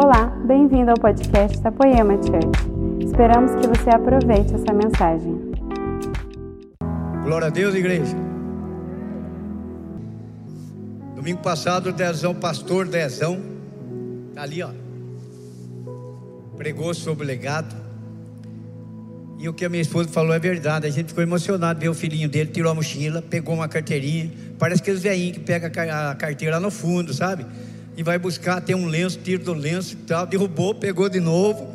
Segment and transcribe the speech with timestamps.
[0.00, 3.04] Olá, bem-vindo ao podcast da Poema Church.
[3.04, 5.36] Esperamos que você aproveite essa mensagem.
[7.24, 8.14] Glória a Deus, igreja.
[11.16, 13.40] Domingo passado, o Dezão, pastor Dezão,
[14.36, 14.70] tá ali, ó.
[16.56, 17.74] Pregou sobre o legado.
[19.36, 20.86] E o que a minha esposa falou é verdade.
[20.86, 24.30] A gente ficou emocionado ver o filhinho dele, tirou a mochila, pegou uma carteirinha.
[24.60, 27.44] Parece aqueles velhinhos que pega a carteira lá no fundo, sabe?
[27.98, 30.24] E vai buscar, tem um lenço, tira do lenço e tal.
[30.24, 31.66] Derrubou, pegou de novo,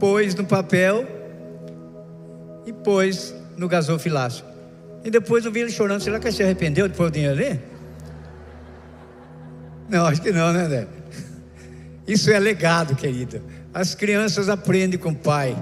[0.00, 1.06] pôs no papel
[2.64, 4.46] e pôs no gasofilácio.
[5.04, 6.00] E depois eu vi ele chorando.
[6.00, 7.60] Será que ele se arrependeu de pôr o dinheiro ali?
[9.90, 10.86] Não, acho que não, né, André?
[12.08, 13.42] Isso é legado, querido.
[13.74, 15.54] As crianças aprendem com o pai,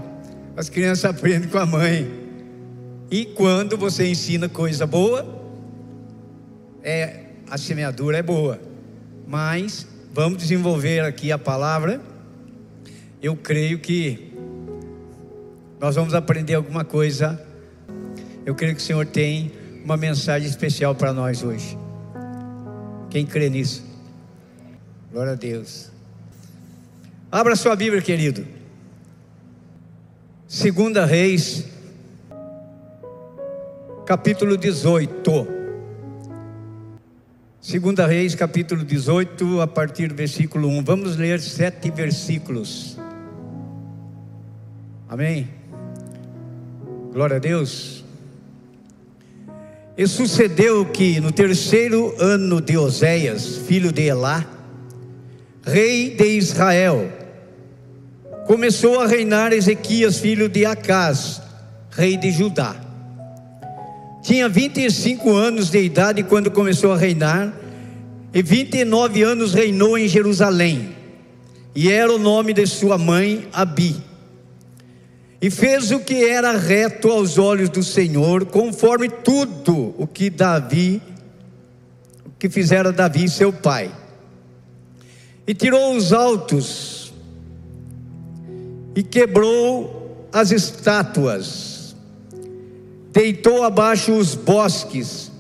[0.57, 2.09] as crianças aprendem com a mãe.
[3.10, 5.27] E quando você ensina coisa boa,
[6.80, 8.70] é a semeadura é boa.
[9.30, 12.01] Mas vamos desenvolver aqui a palavra.
[13.23, 14.32] Eu creio que
[15.79, 17.41] nós vamos aprender alguma coisa.
[18.45, 19.52] Eu creio que o Senhor tem
[19.85, 21.79] uma mensagem especial para nós hoje.
[23.09, 23.85] Quem crê nisso?
[25.13, 25.93] Glória a Deus.
[27.30, 28.45] Abra sua Bíblia, querido.
[30.49, 31.66] Segunda Reis,
[34.04, 35.60] capítulo 18.
[37.61, 40.83] Segunda Reis, capítulo 18, a partir do versículo 1.
[40.83, 42.97] Vamos ler sete versículos.
[45.07, 45.47] Amém.
[47.13, 48.03] Glória a Deus.
[49.95, 54.43] E sucedeu que no terceiro ano de Oséias, filho de Elá,
[55.63, 57.13] rei de Israel,
[58.47, 61.43] começou a reinar Ezequias, filho de Acás,
[61.91, 62.90] rei de Judá.
[64.22, 67.53] Tinha 25 anos de idade quando começou a reinar,
[68.32, 70.94] e 29 anos reinou em Jerusalém,
[71.75, 73.97] e era o nome de sua mãe Abi.
[75.43, 81.00] E fez o que era reto aos olhos do Senhor, conforme tudo o que Davi,
[82.26, 83.91] o que fizera Davi seu pai.
[85.47, 87.12] E tirou os altos
[88.94, 91.69] e quebrou as estátuas,
[93.12, 95.31] deitou abaixo os bosques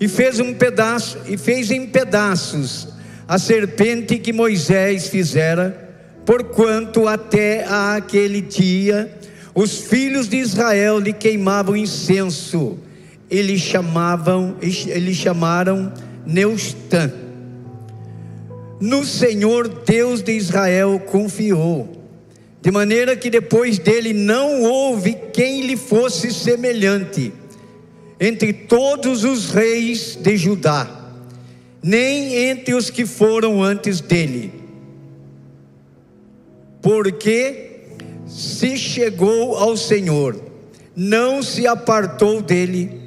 [0.00, 2.88] e fez um pedaço e fez em pedaços
[3.26, 5.96] a serpente que Moisés fizera,
[6.26, 9.18] porquanto até aquele dia
[9.54, 12.78] os filhos de Israel lhe queimavam incenso,
[13.30, 15.92] eles chamavam, eles chamaram
[16.26, 17.12] Neustã.
[18.80, 22.03] No Senhor Deus de Israel confiou
[22.64, 27.30] de maneira que depois dele não houve quem lhe fosse semelhante
[28.18, 30.88] entre todos os reis de Judá,
[31.82, 34.50] nem entre os que foram antes dele.
[36.80, 37.82] Porque
[38.26, 40.40] se chegou ao Senhor,
[40.96, 42.98] não se apartou dele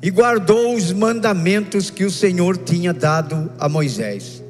[0.00, 4.42] e guardou os mandamentos que o Senhor tinha dado a Moisés.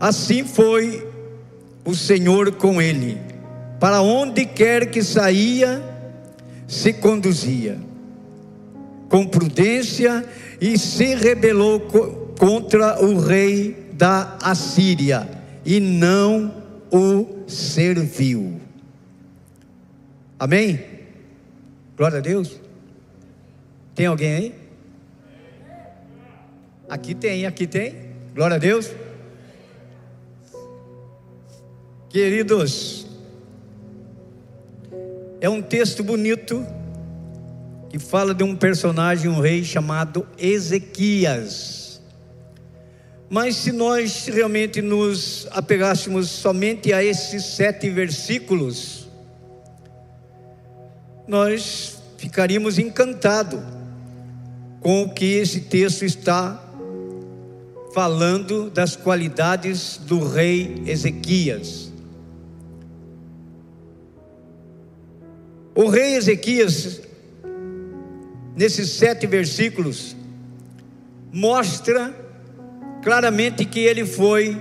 [0.00, 1.05] Assim foi
[1.86, 3.18] o Senhor com ele.
[3.80, 5.82] Para onde quer que saía,
[6.66, 7.78] se conduzia
[9.08, 10.24] com prudência
[10.60, 11.80] e se rebelou
[12.38, 15.28] contra o rei da Assíria
[15.64, 16.52] e não
[16.90, 18.60] o serviu.
[20.38, 20.80] Amém?
[21.96, 22.60] Glória a Deus.
[23.94, 24.54] Tem alguém aí?
[26.88, 27.94] Aqui tem, aqui tem.
[28.34, 28.90] Glória a Deus.
[32.08, 33.04] Queridos,
[35.40, 36.64] é um texto bonito
[37.90, 42.00] que fala de um personagem, um rei chamado Ezequias.
[43.28, 49.08] Mas se nós realmente nos apegássemos somente a esses sete versículos,
[51.26, 53.60] nós ficaríamos encantados
[54.80, 56.62] com o que esse texto está
[57.92, 61.85] falando das qualidades do rei Ezequias.
[65.76, 67.02] O rei Ezequias,
[68.56, 70.16] nesses sete versículos,
[71.30, 72.16] mostra
[73.02, 74.58] claramente que ele foi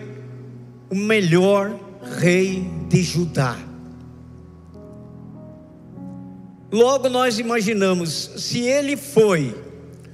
[0.89, 1.79] o melhor
[2.19, 3.57] rei de Judá.
[6.69, 9.55] Logo nós imaginamos, se ele foi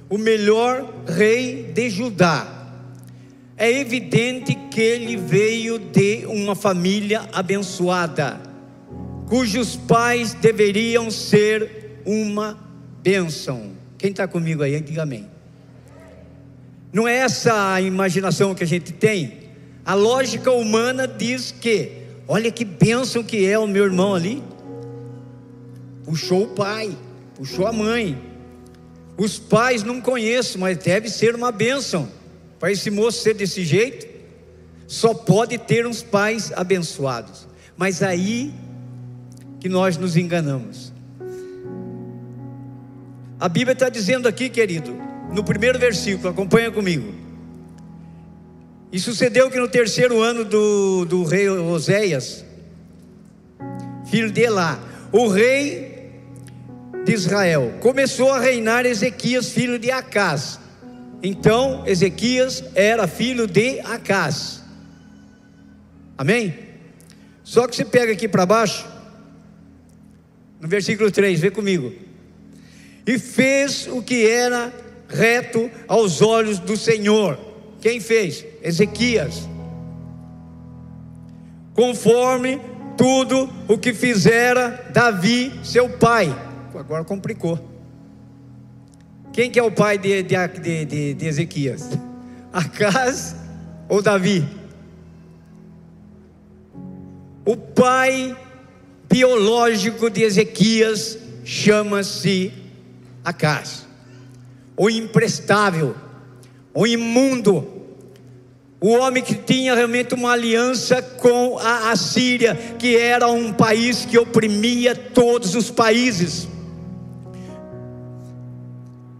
[0.08, 2.46] o melhor rei de Judá,
[3.56, 8.51] é evidente que ele veio de uma família abençoada
[9.32, 12.54] cujos pais deveriam ser uma
[13.02, 13.70] bênção.
[13.96, 15.26] Quem está comigo aí, diga amém.
[16.92, 19.40] Não é essa a imaginação que a gente tem,
[19.86, 21.92] A lógica humana diz que,
[22.28, 24.42] olha que bênção que é o meu irmão ali.
[26.04, 26.94] Puxou o pai,
[27.34, 28.18] puxou a mãe.
[29.16, 32.06] Os pais não conheço, mas deve ser uma bênção.
[32.60, 34.06] Para esse moço ser desse jeito,
[34.86, 37.48] só pode ter uns pais abençoados.
[37.78, 38.52] Mas aí
[39.62, 40.92] que nós nos enganamos.
[43.38, 44.92] A Bíblia está dizendo aqui, querido,
[45.32, 47.14] no primeiro versículo, acompanha comigo.
[48.90, 52.44] E sucedeu que no terceiro ano do, do rei Oséias,
[54.10, 54.80] filho de Elá,
[55.12, 56.10] o rei
[57.04, 60.58] de Israel, começou a reinar Ezequias, filho de Acás.
[61.22, 64.60] Então, Ezequias era filho de Acás.
[66.18, 66.52] Amém?
[67.44, 68.90] Só que você pega aqui para baixo,
[70.62, 71.92] no versículo 3, vê comigo.
[73.04, 74.72] E fez o que era
[75.08, 77.36] reto aos olhos do Senhor.
[77.80, 78.46] Quem fez?
[78.62, 79.48] Ezequias.
[81.74, 82.60] Conforme
[82.96, 86.32] tudo o que fizera Davi, seu pai.
[86.72, 87.58] Agora complicou.
[89.32, 91.90] Quem que é o pai de, de, de, de Ezequias?
[92.52, 93.34] Acas
[93.88, 94.46] ou Davi?
[97.44, 98.36] O pai
[99.12, 102.50] biológico de Ezequias chama-se
[103.22, 103.86] Acas,
[104.74, 105.94] o imprestável,
[106.72, 107.68] o imundo,
[108.80, 114.18] o homem que tinha realmente uma aliança com a Assíria, que era um país que
[114.18, 116.48] oprimia todos os países,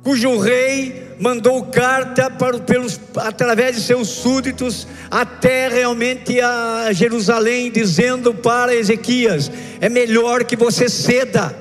[0.03, 8.35] cujo rei mandou carta para, pelos, através de seus súditos até realmente a Jerusalém, dizendo
[8.35, 9.49] para Ezequias:
[9.81, 11.57] é melhor que você ceda,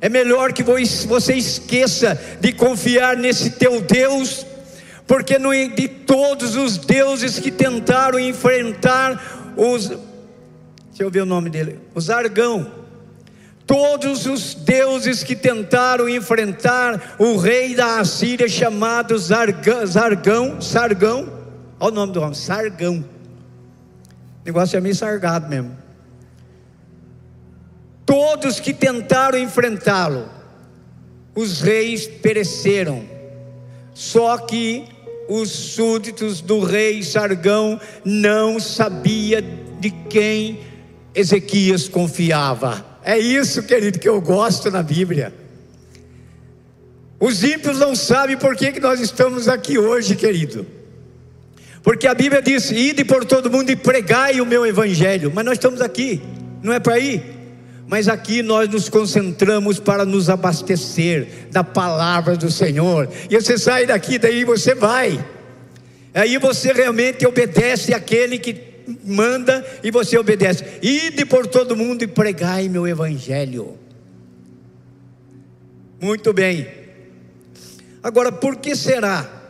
[0.00, 4.46] é melhor que você esqueça de confiar nesse teu Deus,
[5.06, 11.50] porque no, de todos os deuses que tentaram enfrentar os, deixa eu ver o nome
[11.50, 12.81] dele, os Argão
[13.66, 21.32] Todos os deuses que tentaram enfrentar o rei da Assíria chamado Zargão, Zargão, Sargão,
[21.78, 22.96] olha o nome do homem, Sargão.
[22.96, 25.76] O negócio é meio sargado mesmo.
[28.04, 30.28] Todos que tentaram enfrentá-lo,
[31.34, 33.04] os reis pereceram.
[33.94, 34.84] Só que
[35.28, 40.60] os súditos do rei Sargão não sabia de quem
[41.14, 42.91] Ezequias confiava.
[43.04, 45.32] É isso, querido, que eu gosto na Bíblia.
[47.18, 50.66] Os ímpios não sabem por que, que nós estamos aqui hoje, querido.
[51.82, 55.32] Porque a Bíblia diz: ide por todo mundo e pregai o meu evangelho.
[55.34, 56.22] Mas nós estamos aqui,
[56.62, 57.22] não é para ir.
[57.88, 63.08] Mas aqui nós nos concentramos para nos abastecer da palavra do Senhor.
[63.28, 65.22] E você sai daqui, daí você vai.
[66.14, 68.71] Aí você realmente obedece àquele que
[69.04, 70.64] manda e você obedece.
[70.82, 73.78] Ide por todo mundo e pregai meu evangelho.
[76.00, 76.66] Muito bem.
[78.02, 79.42] Agora, por que será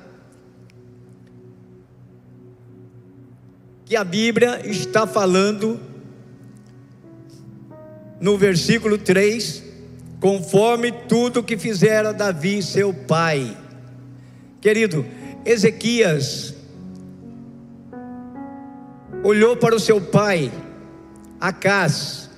[3.86, 5.80] que a Bíblia está falando
[8.20, 9.64] no versículo 3,
[10.20, 13.56] conforme tudo que fizera Davi, seu pai?
[14.60, 15.04] Querido,
[15.44, 16.54] Ezequias
[19.22, 20.50] olhou para o seu pai,
[21.40, 22.30] Acás.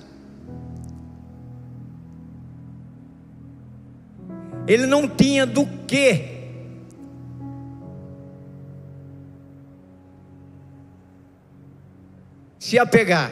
[4.67, 6.35] Ele não tinha do que
[12.57, 13.31] se apegar.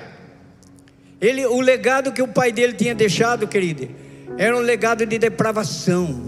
[1.20, 3.90] Ele, o legado que o pai dele tinha deixado, querido,
[4.38, 6.22] era um legado de depravação.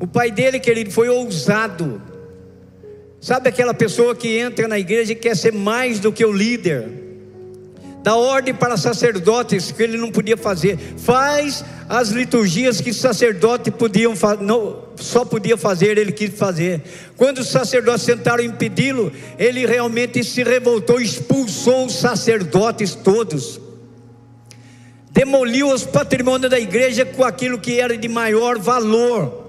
[0.00, 2.00] O pai dele, querido, foi ousado.
[3.20, 6.88] Sabe aquela pessoa que entra na igreja e quer ser mais do que o líder?
[8.02, 10.78] Dá ordem para sacerdotes que ele não podia fazer.
[10.98, 16.80] Faz as liturgias que sacerdotes podiam não, só podia fazer, ele quis fazer.
[17.16, 23.60] Quando os sacerdotes tentaram impedi-lo, ele realmente se revoltou, expulsou os sacerdotes todos.
[25.10, 29.47] Demoliu os patrimônios da igreja com aquilo que era de maior valor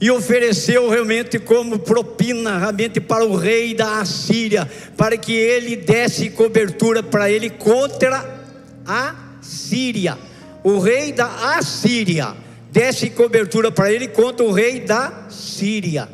[0.00, 6.30] e ofereceu realmente como propina realmente para o rei da Assíria, para que ele desse
[6.30, 8.44] cobertura para ele contra
[8.86, 10.18] a Síria.
[10.62, 12.34] O rei da Assíria
[12.70, 16.08] desse cobertura para ele contra o rei da Síria.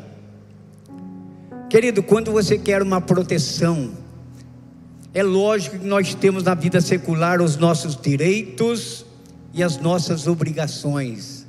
[1.69, 3.91] Querido, quando você quer uma proteção,
[5.13, 9.05] é lógico que nós temos na vida secular os nossos direitos
[9.53, 11.42] e as nossas obrigações.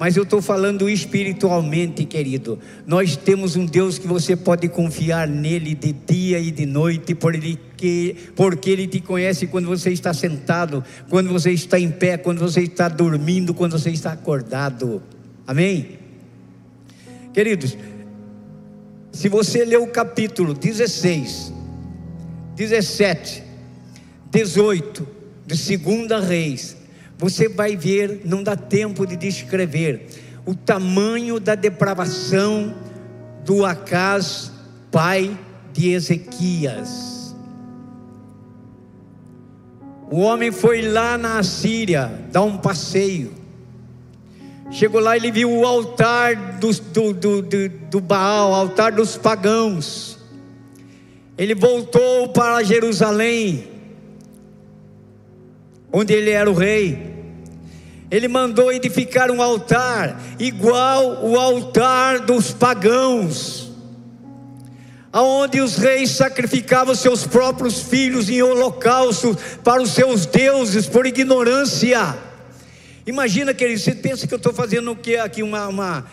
[0.00, 2.58] Mas eu estou falando espiritualmente, querido.
[2.86, 8.16] Nós temos um Deus que você pode confiar nele de dia e de noite, porque,
[8.34, 12.62] porque ele te conhece quando você está sentado, quando você está em pé, quando você
[12.62, 15.02] está dormindo, quando você está acordado.
[15.46, 15.98] Amém?
[17.34, 17.76] Queridos,
[19.12, 21.52] se você ler o capítulo 16,
[22.56, 23.42] 17,
[24.30, 25.06] 18
[25.46, 26.79] de Segunda Reis,
[27.20, 30.06] você vai ver, não dá tempo de descrever
[30.46, 32.74] o tamanho da depravação
[33.44, 34.50] do Acaz,
[34.90, 35.38] pai
[35.70, 37.36] de Ezequias.
[40.10, 43.34] O homem foi lá na Assíria dar um passeio.
[44.70, 50.18] Chegou lá, ele viu o altar do, do, do, do, Baal, altar dos pagãos.
[51.36, 53.68] Ele voltou para Jerusalém,
[55.92, 57.09] onde ele era o rei.
[58.10, 63.70] Ele mandou edificar um altar igual o altar dos pagãos,
[65.12, 72.18] aonde os reis sacrificavam seus próprios filhos em holocausto para os seus deuses por ignorância.
[73.06, 76.06] Imagina, querido, você pensa que eu estou fazendo aqui uma, uma,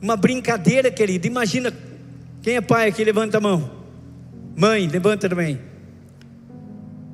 [0.00, 1.26] uma brincadeira, querido.
[1.26, 1.72] Imagina,
[2.42, 3.70] quem é pai aqui, levanta a mão.
[4.54, 5.60] Mãe, levanta também.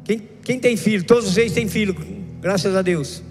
[0.04, 1.04] Quem, quem tem filho?
[1.04, 1.97] Todos vocês têm filho,
[2.40, 3.23] graças a Deus.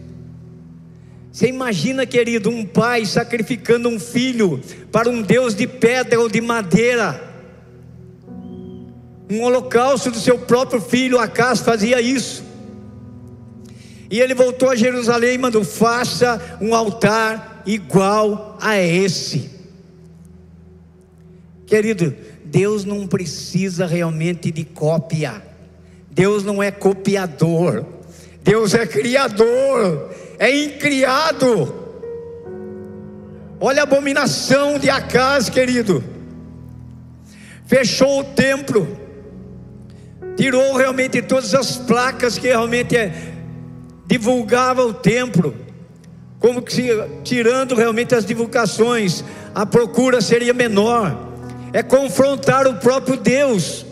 [1.32, 4.60] Você imagina, querido, um pai sacrificando um filho
[4.92, 7.30] para um Deus de pedra ou de madeira.
[9.30, 12.44] Um holocausto do seu próprio filho, Acas fazia isso.
[14.10, 19.50] E ele voltou a Jerusalém e mandou: faça um altar igual a esse.
[21.66, 25.42] Querido, Deus não precisa realmente de cópia.
[26.10, 27.86] Deus não é copiador.
[28.44, 30.10] Deus é criador
[30.40, 31.82] é incriado.
[33.60, 36.04] Olha a abominação de Acas, querido.
[37.68, 38.98] Fechou o templo,
[40.36, 43.14] tirou realmente todas as placas que realmente é,
[44.08, 45.56] divulgava o templo,
[46.40, 46.90] como que se,
[47.24, 49.24] tirando realmente as divulgações,
[49.54, 51.30] a procura seria menor.
[51.72, 53.86] É confrontar o próprio Deus.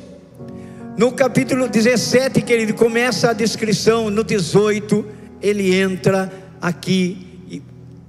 [0.97, 6.31] No capítulo 17, querido, começa a descrição, no 18 ele entra
[6.61, 7.61] aqui,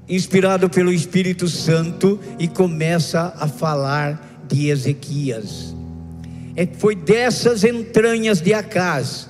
[0.09, 5.75] inspirado pelo Espírito Santo, e começa a falar de Ezequias.
[6.57, 9.29] É, foi dessas entranhas de Acaz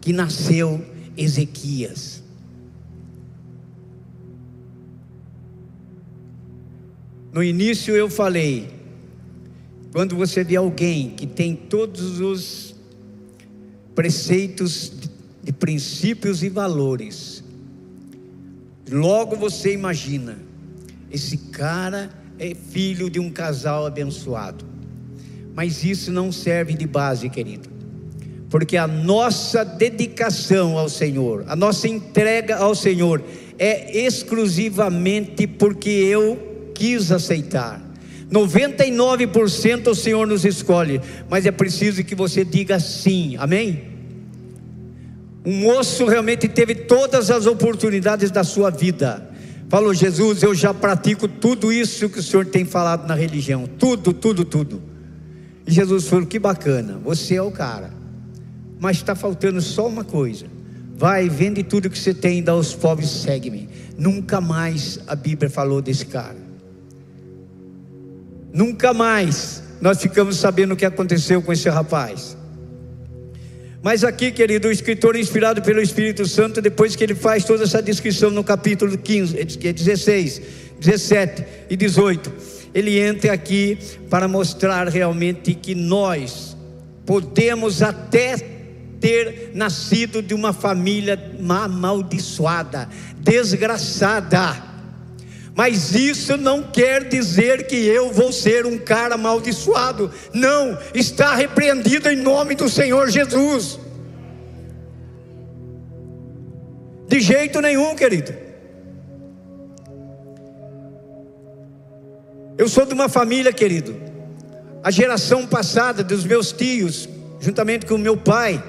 [0.00, 0.84] que nasceu
[1.16, 2.22] Ezequias.
[7.32, 8.70] No início eu falei,
[9.92, 12.74] quando você vê alguém que tem todos os
[13.94, 14.92] preceitos
[15.42, 17.35] de princípios e valores,
[18.90, 20.38] Logo você imagina,
[21.10, 24.64] esse cara é filho de um casal abençoado.
[25.54, 27.68] Mas isso não serve de base, querido.
[28.50, 33.22] Porque a nossa dedicação ao Senhor, a nossa entrega ao Senhor
[33.58, 37.82] é exclusivamente porque eu quis aceitar.
[38.30, 43.36] 99% o Senhor nos escolhe, mas é preciso que você diga sim.
[43.38, 43.95] Amém?
[45.46, 49.30] Um moço realmente teve todas as oportunidades da sua vida.
[49.68, 53.68] Falou: Jesus, eu já pratico tudo isso que o Senhor tem falado na religião.
[53.78, 54.82] Tudo, tudo, tudo.
[55.64, 57.94] E Jesus falou: Que bacana, você é o cara.
[58.80, 60.46] Mas está faltando só uma coisa.
[60.96, 63.68] Vai, vende tudo que você tem, dá aos pobres, segue-me.
[63.96, 66.38] Nunca mais a Bíblia falou desse cara.
[68.52, 72.36] Nunca mais nós ficamos sabendo o que aconteceu com esse rapaz.
[73.82, 77.82] Mas aqui, querido, o escritor inspirado pelo Espírito Santo, depois que ele faz toda essa
[77.82, 80.42] descrição no capítulo 15, 16,
[80.80, 82.32] 17 e 18,
[82.74, 83.78] ele entra aqui
[84.10, 86.56] para mostrar realmente que nós
[87.04, 88.36] podemos até
[89.00, 94.75] ter nascido de uma família amaldiçoada, desgraçada.
[95.56, 100.12] Mas isso não quer dizer que eu vou ser um cara amaldiçoado.
[100.34, 103.80] Não, está repreendido em nome do Senhor Jesus.
[107.08, 108.34] De jeito nenhum, querido.
[112.58, 113.96] Eu sou de uma família, querido.
[114.84, 117.08] A geração passada dos meus tios,
[117.40, 118.62] juntamente com o meu pai,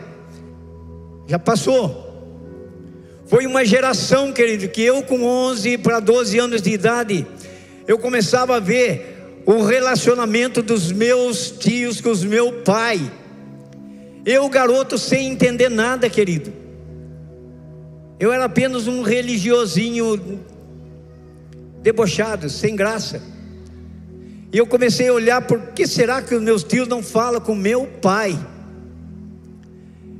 [1.27, 2.06] já passou.
[3.27, 7.27] Foi uma geração, querido, que eu com 11 para 12 anos de idade,
[7.85, 12.99] eu começava a ver o relacionamento dos meus tios com os meu pai.
[14.25, 16.53] Eu, garoto, sem entender nada, querido.
[18.19, 20.39] Eu era apenas um religiosinho
[21.81, 23.21] debochados, sem graça.
[24.51, 27.53] E eu comecei a olhar, por que será que os meus tios não falam com
[27.53, 28.37] meu pai?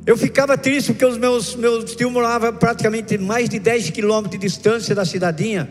[0.07, 4.47] Eu ficava triste porque os meus, meus tios moravam praticamente mais de 10 quilômetros de
[4.47, 5.69] distância da cidadinha.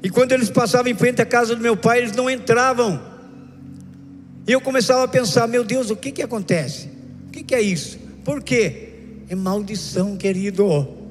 [0.00, 3.02] E quando eles passavam em frente à casa do meu pai, eles não entravam.
[4.46, 6.88] E eu começava a pensar: meu Deus, o que que acontece?
[7.26, 7.98] O que que é isso?
[8.24, 8.90] Por quê?
[9.28, 11.05] É maldição, querido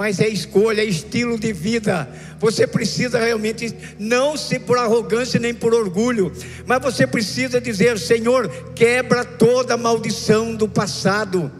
[0.00, 2.08] mas é escolha, é estilo de vida.
[2.38, 6.32] Você precisa realmente não ser por arrogância nem por orgulho,
[6.64, 11.52] mas você precisa dizer: Senhor, quebra toda a maldição do passado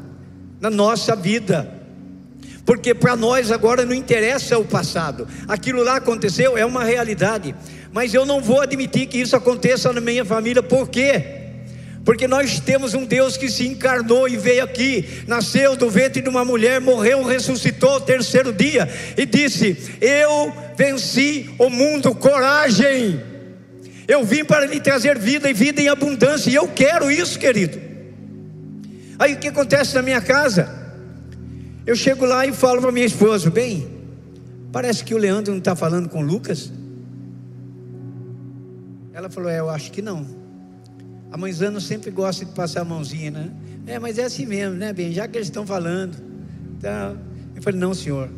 [0.59, 1.71] na nossa vida.
[2.65, 7.55] Porque para nós agora não interessa o passado, aquilo lá aconteceu, é uma realidade,
[7.93, 11.40] mas eu não vou admitir que isso aconteça na minha família, por quê?
[12.05, 16.29] Porque nós temos um Deus que se encarnou e veio aqui, nasceu do ventre de
[16.29, 23.21] uma mulher, morreu, ressuscitou o terceiro dia e disse: Eu venci o mundo, coragem.
[24.09, 27.79] Eu vim para lhe trazer vida e vida em abundância, e eu quero isso, querido.
[29.19, 30.69] Aí o que acontece na minha casa?
[31.87, 33.87] Eu chego lá e falo para minha esposa: Bem,
[34.73, 36.73] parece que o Leandro não está falando com o Lucas.
[39.13, 40.40] Ela falou: É, eu acho que não.
[41.31, 43.51] A mãezana sempre gosta de passar a mãozinha, né?
[43.87, 45.13] É, mas é assim mesmo, né, bem?
[45.13, 46.17] Já que eles estão falando.
[46.77, 47.17] Então,
[47.55, 48.29] eu falei, não, senhor.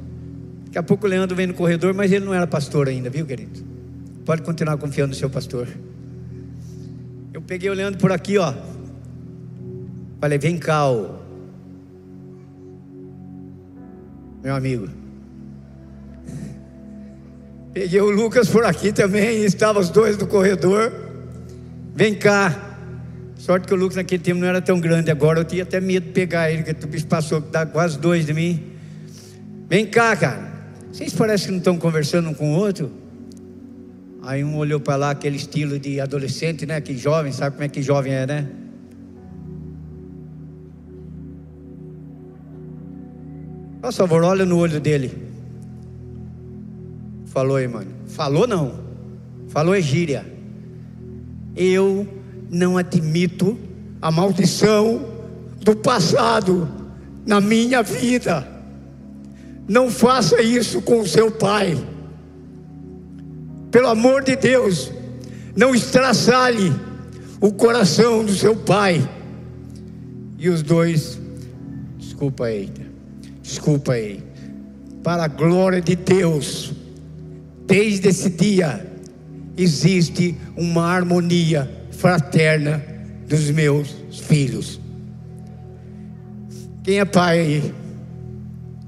[0.67, 3.25] Daqui a pouco o Leandro vem no corredor, mas ele não era pastor ainda, viu,
[3.27, 3.65] querido?
[4.25, 5.69] Pode continuar confiando no seu pastor.
[7.33, 8.55] Eu peguei o Leandro por aqui, ó.
[10.21, 11.23] Falei, vem cá, ó.
[14.43, 14.89] meu amigo.
[17.73, 20.93] Peguei o Lucas por aqui também, estavam os dois no corredor.
[21.95, 22.72] Vem cá.
[23.43, 26.07] Sorte que o Lucas naquele tempo não era tão grande, agora eu tinha até medo
[26.07, 28.63] de pegar ele, que o bicho passou, dá quase dois de mim.
[29.69, 30.53] Vem cá, cara.
[30.93, 32.93] Vocês parecem que não estão conversando um com o outro?
[34.23, 36.81] Aí um olhou para lá, aquele estilo de adolescente, né?
[36.81, 38.49] Que jovem, sabe como é que jovem é, né?
[43.81, 45.11] Por favor, olha no olho dele.
[47.25, 47.91] Falou aí, mano.
[48.07, 48.79] Falou não.
[49.49, 50.25] Falou é gíria.
[51.57, 52.22] Eu
[52.53, 53.59] não admito
[54.01, 55.07] a maldição
[55.65, 56.69] do passado
[57.25, 58.47] na minha vida.
[59.67, 61.79] Não faça isso com o seu pai.
[63.71, 64.93] Pelo amor de Deus,
[65.57, 66.71] não estraçalhe
[67.41, 69.09] o coração do seu pai.
[70.37, 71.19] E os dois,
[71.97, 72.71] desculpa aí,
[73.43, 74.23] desculpa aí,
[75.03, 76.75] para a glória de Deus,
[77.67, 78.87] desde esse dia
[79.57, 82.85] existe uma harmonia fraterna
[83.29, 83.95] dos meus
[84.27, 84.81] filhos.
[86.83, 87.75] Quem é pai aí?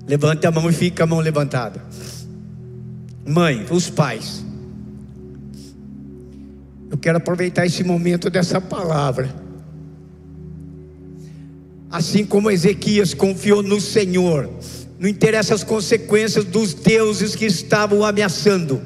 [0.05, 1.81] Levante a mão e com a mão levantada.
[3.25, 4.45] Mãe, os pais.
[6.91, 9.33] Eu quero aproveitar esse momento dessa palavra.
[11.89, 14.51] Assim como Ezequias confiou no Senhor,
[14.99, 18.83] não interessa as consequências dos deuses que estavam ameaçando,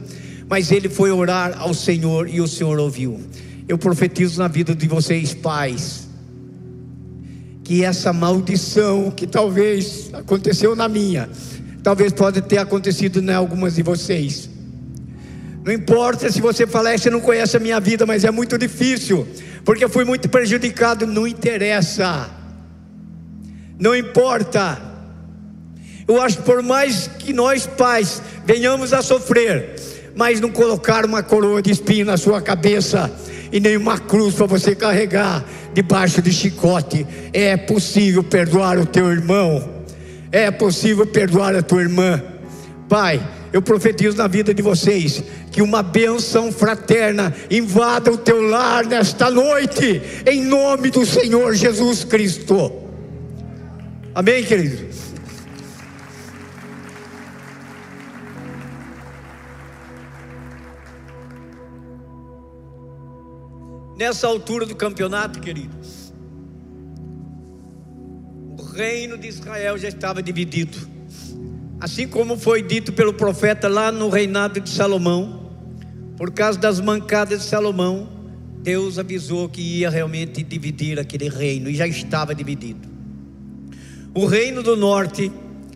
[0.46, 3.18] mas ele foi orar ao Senhor e o Senhor ouviu.
[3.68, 6.08] Eu profetizo na vida de vocês, pais,
[7.62, 11.28] que essa maldição que talvez aconteceu na minha,
[11.82, 14.48] talvez pode ter acontecido em algumas de vocês.
[15.62, 18.56] Não importa se você falar que você não conhece a minha vida, mas é muito
[18.56, 19.28] difícil,
[19.66, 22.30] porque eu fui muito prejudicado, não interessa.
[23.78, 24.80] Não importa.
[26.08, 29.74] Eu acho que por mais que nós pais venhamos a sofrer,
[30.16, 33.12] mas não colocar uma coroa de espinho na sua cabeça,
[33.52, 37.06] e nenhuma cruz para você carregar debaixo de chicote.
[37.32, 39.68] É possível perdoar o teu irmão,
[40.30, 42.22] é possível perdoar a tua irmã.
[42.88, 43.20] Pai,
[43.52, 49.30] eu profetizo na vida de vocês que uma bênção fraterna invada o teu lar nesta
[49.30, 52.72] noite, em nome do Senhor Jesus Cristo.
[54.14, 54.88] Amém, querido?
[63.98, 66.14] Nessa altura do campeonato, queridos,
[68.56, 70.78] o reino de Israel já estava dividido.
[71.80, 75.50] Assim como foi dito pelo profeta lá no reinado de Salomão,
[76.16, 78.08] por causa das mancadas de Salomão,
[78.62, 82.88] Deus avisou que ia realmente dividir aquele reino e já estava dividido.
[84.14, 85.32] O reino do norte,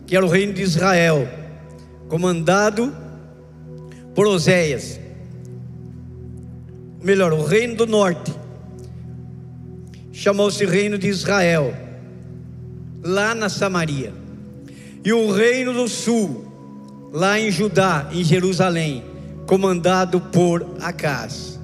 [0.07, 1.27] que era o reino de Israel,
[2.07, 2.95] comandado
[4.15, 5.02] por Oséias,
[7.03, 8.33] melhor, o reino do norte,
[10.11, 11.75] chamou-se Reino de Israel,
[13.03, 14.13] lá na Samaria,
[15.03, 19.03] e o reino do sul, lá em Judá, em Jerusalém,
[19.45, 21.59] comandado por Acas.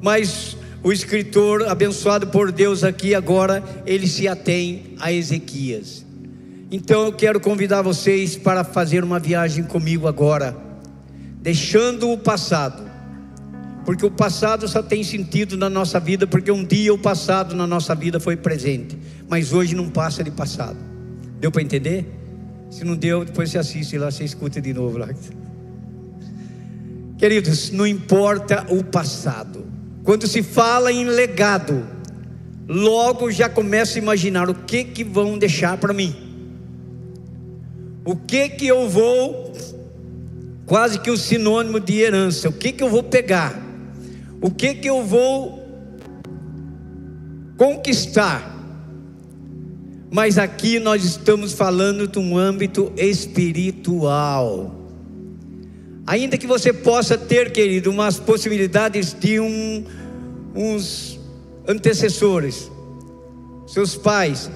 [0.00, 6.06] Mas o escritor, abençoado por Deus aqui agora, ele se atém a Ezequias.
[6.70, 10.56] Então eu quero convidar vocês para fazer uma viagem comigo agora,
[11.42, 12.85] deixando o passado,
[13.86, 17.68] porque o passado só tem sentido na nossa vida, porque um dia o passado na
[17.68, 20.76] nossa vida foi presente, mas hoje não passa de passado.
[21.38, 22.04] Deu para entender?
[22.68, 25.08] Se não deu, depois você assiste lá, você escuta de novo lá.
[27.16, 29.64] Queridos, não importa o passado.
[30.02, 31.86] Quando se fala em legado,
[32.66, 36.12] logo já começa a imaginar o que que vão deixar para mim.
[38.04, 39.52] O que que eu vou
[40.66, 43.65] quase que o sinônimo de herança, o que que eu vou pegar?
[44.40, 45.62] O que que eu vou
[47.56, 48.54] conquistar?
[50.10, 54.74] Mas aqui nós estamos falando de um âmbito espiritual.
[56.06, 59.84] Ainda que você possa ter, querido, umas possibilidades de um,
[60.54, 61.18] uns
[61.66, 62.70] antecessores,
[63.66, 64.50] seus pais,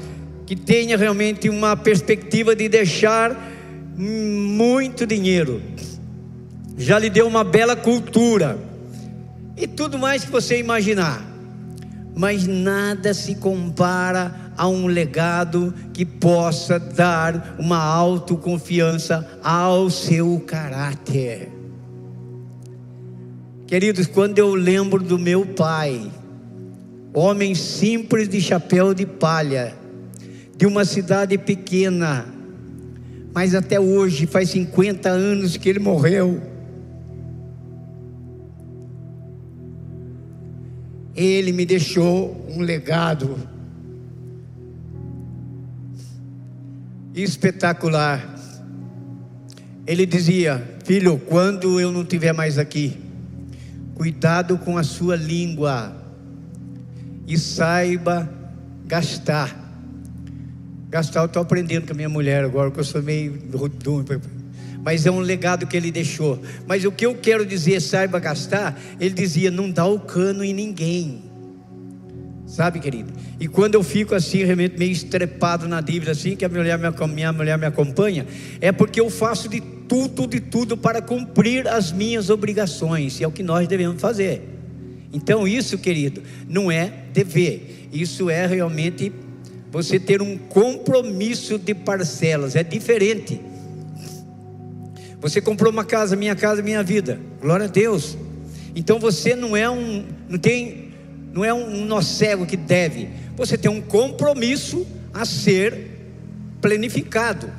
[0.46, 3.36] que tenha realmente uma perspectiva de deixar
[3.96, 5.60] muito dinheiro,
[6.78, 8.69] já lhe deu uma bela cultura
[9.60, 11.22] e tudo mais que você imaginar,
[12.16, 21.50] mas nada se compara a um legado que possa dar uma autoconfiança ao seu caráter.
[23.66, 26.10] Queridos, quando eu lembro do meu pai,
[27.14, 29.74] homem simples de chapéu de palha,
[30.56, 32.26] de uma cidade pequena,
[33.32, 36.40] mas até hoje faz 50 anos que ele morreu.
[41.20, 43.38] Ele me deixou um legado
[47.14, 48.38] espetacular.
[49.86, 52.98] Ele dizia: Filho, quando eu não estiver mais aqui,
[53.94, 55.94] cuidado com a sua língua
[57.26, 58.26] e saiba
[58.86, 59.54] gastar.
[60.88, 63.64] Gastar eu estou aprendendo com a minha mulher agora, que eu sou meio ruim.
[64.82, 66.40] Mas é um legado que ele deixou.
[66.66, 70.54] Mas o que eu quero dizer, saiba gastar, ele dizia: não dá o cano em
[70.54, 71.30] ninguém.
[72.46, 73.12] Sabe, querido?
[73.38, 76.76] E quando eu fico assim, realmente meio estrepado na dívida, assim, que a mulher
[77.08, 78.26] minha mulher me acompanha,
[78.60, 83.28] é porque eu faço de tudo, de tudo para cumprir as minhas obrigações, e é
[83.28, 84.42] o que nós devemos fazer.
[85.12, 89.12] Então, isso, querido, não é dever, isso é realmente
[89.70, 93.40] você ter um compromisso de parcelas, é diferente.
[95.20, 98.16] Você comprou uma casa, minha casa, minha vida, glória a Deus.
[98.74, 100.90] Então você não é um, não tem
[101.32, 105.90] não é um nó cego que deve, você tem um compromisso a ser
[106.60, 107.50] planificado.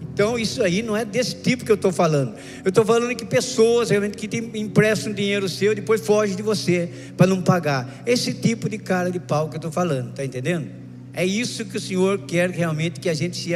[0.00, 2.34] Então, isso aí não é desse tipo que eu estou falando.
[2.64, 6.42] Eu estou falando que pessoas realmente que te emprestam dinheiro seu e depois fogem de
[6.42, 8.02] você para não pagar.
[8.06, 10.70] Esse tipo de cara de pau que eu estou falando, está entendendo?
[11.16, 13.50] É isso que o Senhor quer realmente que a gente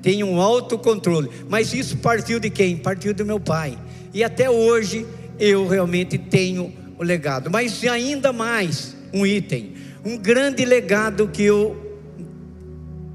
[0.00, 1.28] tenha um autocontrole.
[1.46, 2.78] Mas isso partiu de quem?
[2.78, 3.78] Partiu do meu pai.
[4.14, 5.06] E até hoje
[5.38, 7.50] eu realmente tenho o legado.
[7.50, 12.00] Mas ainda mais, um item, um grande legado que eu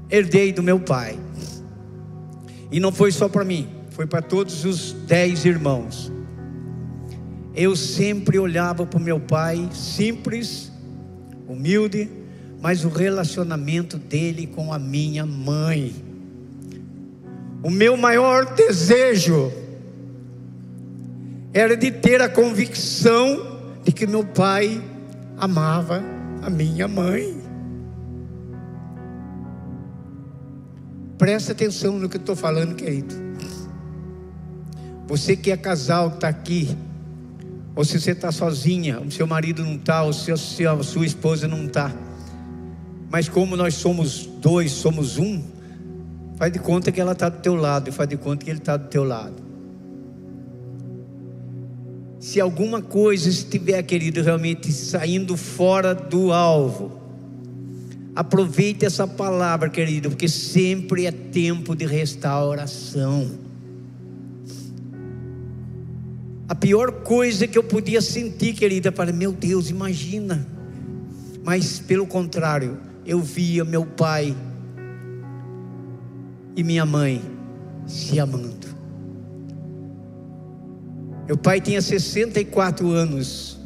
[0.08, 1.18] herdei do meu pai.
[2.70, 6.12] E não foi só para mim, foi para todos os dez irmãos.
[7.52, 10.70] Eu sempre olhava para o meu pai, simples,
[11.48, 12.08] humilde,
[12.60, 15.94] mas o relacionamento dele com a minha mãe.
[17.62, 19.52] O meu maior desejo
[21.52, 24.82] era de ter a convicção de que meu pai
[25.36, 26.02] amava
[26.42, 27.36] a minha mãe.
[31.16, 33.14] Presta atenção no que eu estou falando, querido.
[35.06, 36.76] Você que é casal está aqui,
[37.74, 41.48] ou se você está sozinha, o seu marido não está, ou se a sua esposa
[41.48, 41.92] não está.
[43.10, 45.42] Mas como nós somos dois, somos um,
[46.36, 48.76] faz de conta que ela está do teu lado, faz de conta que ele está
[48.76, 49.48] do teu lado.
[52.20, 57.00] Se alguma coisa estiver, querido, realmente saindo fora do alvo,
[58.14, 63.30] aproveite essa palavra, querido, porque sempre é tempo de restauração.
[66.48, 70.46] A pior coisa que eu podia sentir, querida, para meu Deus, imagina.
[71.44, 74.36] Mas pelo contrário, eu via meu pai
[76.54, 77.22] e minha mãe
[77.86, 78.68] se amando.
[81.26, 83.58] Meu pai tinha 64 anos.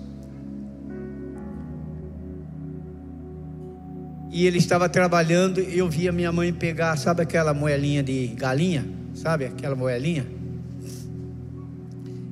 [4.31, 8.89] E ele estava trabalhando e eu via minha mãe pegar, sabe aquela moelinha de galinha?
[9.13, 10.25] Sabe aquela moelinha?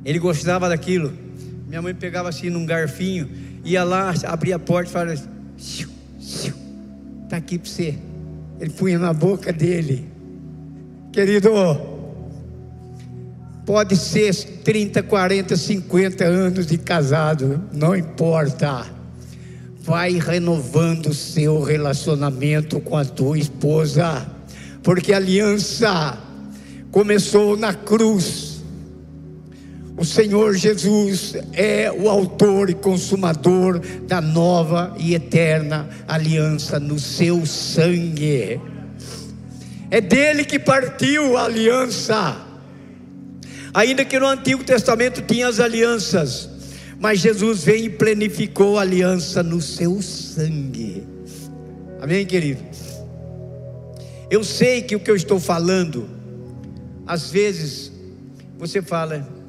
[0.05, 1.13] Ele gostava daquilo.
[1.67, 3.29] Minha mãe pegava assim num garfinho,
[3.65, 5.21] ia lá, abria a porta e falava:
[7.31, 7.95] Está aqui para você.
[8.59, 10.05] Ele punha na boca dele.
[11.13, 11.49] Querido,
[13.65, 18.85] pode ser 30, 40, 50 anos de casado, não importa.
[19.81, 24.27] Vai renovando o seu relacionamento com a tua esposa,
[24.83, 26.19] porque a aliança
[26.91, 28.50] começou na cruz
[30.01, 37.45] o Senhor Jesus é o autor e consumador da nova e eterna aliança no seu
[37.45, 38.59] sangue.
[39.91, 42.35] É dele que partiu a aliança.
[43.75, 46.49] Ainda que no Antigo Testamento tinha as alianças,
[46.99, 51.07] mas Jesus veio e planificou a aliança no seu sangue.
[52.01, 52.63] Amém, querido?
[54.31, 56.09] Eu sei que o que eu estou falando,
[57.07, 57.93] às vezes,
[58.59, 59.40] você fala,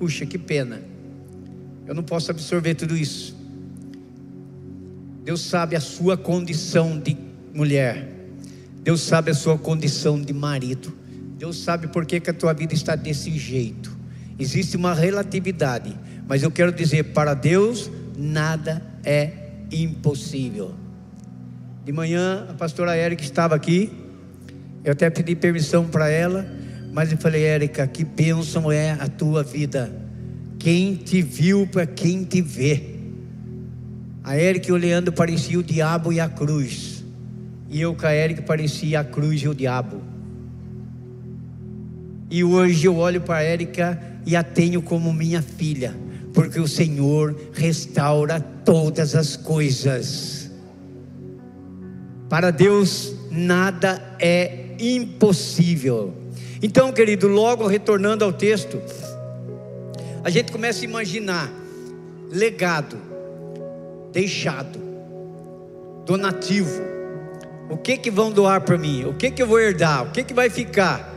[0.00, 0.80] Puxa, que pena.
[1.86, 3.36] Eu não posso absorver tudo isso.
[5.22, 7.14] Deus sabe a sua condição de
[7.52, 8.08] mulher.
[8.82, 10.90] Deus sabe a sua condição de marido.
[11.36, 13.94] Deus sabe por que, que a tua vida está desse jeito.
[14.38, 15.94] Existe uma relatividade,
[16.26, 19.32] mas eu quero dizer: para Deus nada é
[19.70, 20.74] impossível.
[21.84, 23.92] De manhã a pastora Érica estava aqui,
[24.82, 26.59] eu até pedi permissão para ela
[26.92, 29.92] mas eu falei, Érica, que bênção é a tua vida.
[30.58, 32.96] Quem te viu para quem te vê.
[34.22, 37.04] A Érica olhando parecia o diabo e a cruz.
[37.68, 40.02] E eu com a Érica parecia a cruz e o diabo.
[42.28, 45.96] E hoje eu olho para a Érica e a tenho como minha filha,
[46.34, 50.50] porque o Senhor restaura todas as coisas.
[52.28, 56.19] Para Deus nada é impossível.
[56.62, 58.80] Então, querido, logo retornando ao texto,
[60.22, 61.50] a gente começa a imaginar
[62.30, 62.98] legado,
[64.12, 64.78] deixado,
[66.04, 66.82] donativo.
[67.70, 69.04] O que que vão doar para mim?
[69.04, 70.04] O que que eu vou herdar?
[70.04, 71.08] O que que vai ficar?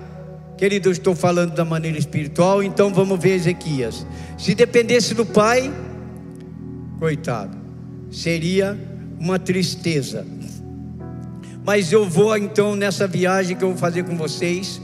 [0.57, 4.05] Querido, eu estou falando da maneira espiritual, então vamos ver Ezequias.
[4.37, 5.73] Se dependesse do pai,
[6.99, 7.57] coitado,
[8.09, 8.77] seria
[9.19, 10.25] uma tristeza.
[11.65, 14.79] Mas eu vou então nessa viagem que eu vou fazer com vocês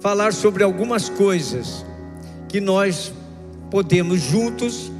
[0.00, 1.84] falar sobre algumas coisas
[2.48, 3.12] que nós
[3.70, 4.90] podemos juntos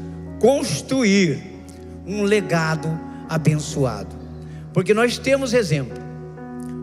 [0.40, 1.42] construir
[2.06, 2.88] um legado
[3.28, 4.16] abençoado.
[4.72, 5.98] Porque nós temos exemplo.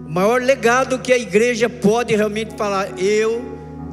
[0.06, 3.44] O maior legado que a igreja pode realmente falar, eu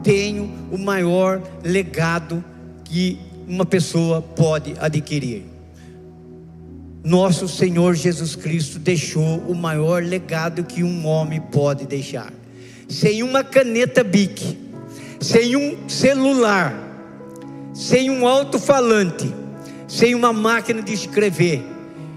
[0.03, 2.45] tenho o maior legado
[2.85, 5.45] que uma pessoa pode adquirir.
[7.05, 12.33] Nosso Senhor Jesus Cristo deixou o maior legado que um homem pode deixar
[12.93, 14.59] sem uma caneta Bic,
[15.21, 16.75] sem um celular,
[17.73, 19.33] sem um alto-falante,
[19.89, 21.63] sem uma máquina de escrever,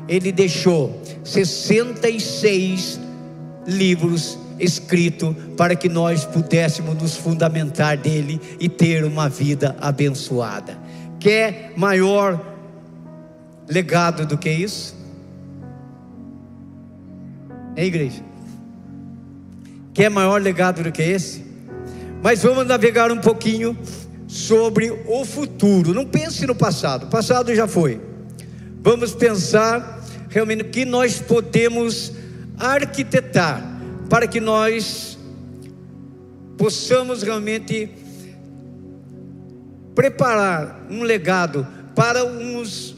[0.07, 2.99] ele deixou 66
[3.65, 10.77] livros escritos para que nós pudéssemos nos fundamentar dele e ter uma vida abençoada.
[11.19, 12.39] Quer maior
[13.67, 14.95] legado do que isso?
[17.75, 18.34] É igreja?
[19.95, 21.41] Quer maior legado do que esse?
[22.21, 23.77] Mas vamos navegar um pouquinho
[24.27, 25.93] sobre o futuro.
[25.93, 28.01] Não pense no passado, o passado já foi.
[28.81, 32.11] Vamos pensar realmente o que nós podemos
[32.57, 33.63] arquitetar
[34.09, 35.17] para que nós
[36.57, 37.89] possamos realmente
[39.95, 42.97] preparar um legado para uns,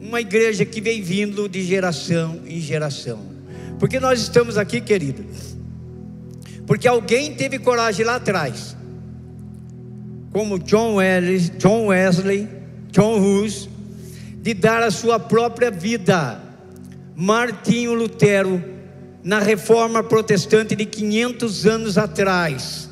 [0.00, 3.20] uma igreja que vem vindo de geração em geração.
[3.78, 5.24] Porque nós estamos aqui, querido,
[6.66, 8.76] porque alguém teve coragem lá atrás,
[10.32, 12.48] como John Wesley, John, Wesley,
[12.90, 13.20] John
[14.42, 16.40] de dar a sua própria vida.
[17.14, 18.62] Martinho Lutero,
[19.24, 22.90] na reforma protestante de 500 anos atrás,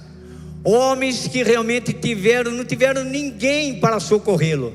[0.64, 4.72] homens que realmente tiveram, não tiveram ninguém para socorrê-lo,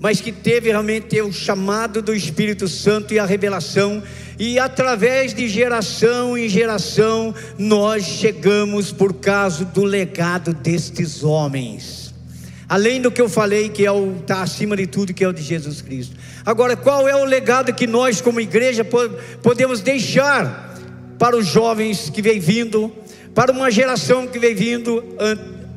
[0.00, 4.02] mas que teve realmente o chamado do Espírito Santo e a revelação
[4.38, 12.14] e através de geração em geração, nós chegamos por causa do legado destes homens.
[12.66, 15.32] Além do que eu falei, que é o está acima de tudo, que é o
[15.32, 16.16] de Jesus Cristo.
[16.46, 18.82] Agora, qual é o legado que nós, como igreja,
[19.42, 20.74] podemos deixar
[21.18, 22.90] para os jovens que vem vindo,
[23.34, 25.04] para uma geração que vem vindo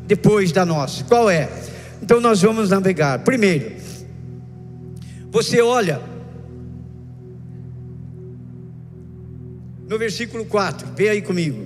[0.07, 1.03] depois da nossa?
[1.03, 1.49] Qual é?
[2.01, 3.19] Então nós vamos navegar.
[3.19, 3.82] Primeiro,
[5.33, 5.99] você olha
[9.87, 11.65] no versículo 4, vê aí comigo.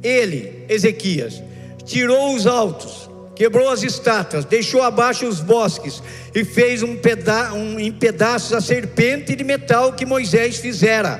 [0.00, 1.42] Ele, Ezequias,
[1.84, 3.10] tirou os altos.
[3.34, 6.00] quebrou as estátuas, deixou abaixo os bosques
[6.32, 11.18] e fez um peda um, em pedaços a serpente de metal que Moisés fizera.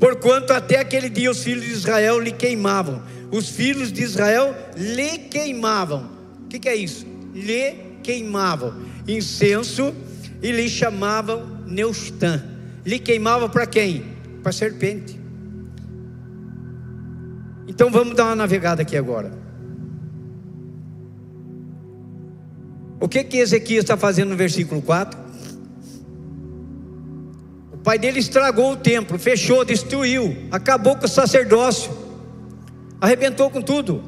[0.00, 3.00] Porquanto até aquele dia os filhos de Israel lhe queimavam.
[3.30, 6.10] Os filhos de Israel lhe queimavam.
[6.44, 7.06] O que, que é isso?
[7.32, 8.74] Lhe queimavam
[9.06, 9.94] incenso
[10.42, 12.42] e lhe chamavam Neustã.
[12.84, 14.04] Lhe queimavam para quem?
[14.42, 15.18] Para serpente.
[17.68, 19.32] Então vamos dar uma navegada aqui agora.
[23.00, 25.18] O que que Ezequias está fazendo no versículo 4?
[27.72, 31.90] O pai dele estragou o templo, fechou, destruiu, acabou com o sacerdócio,
[33.00, 34.02] arrebentou com tudo.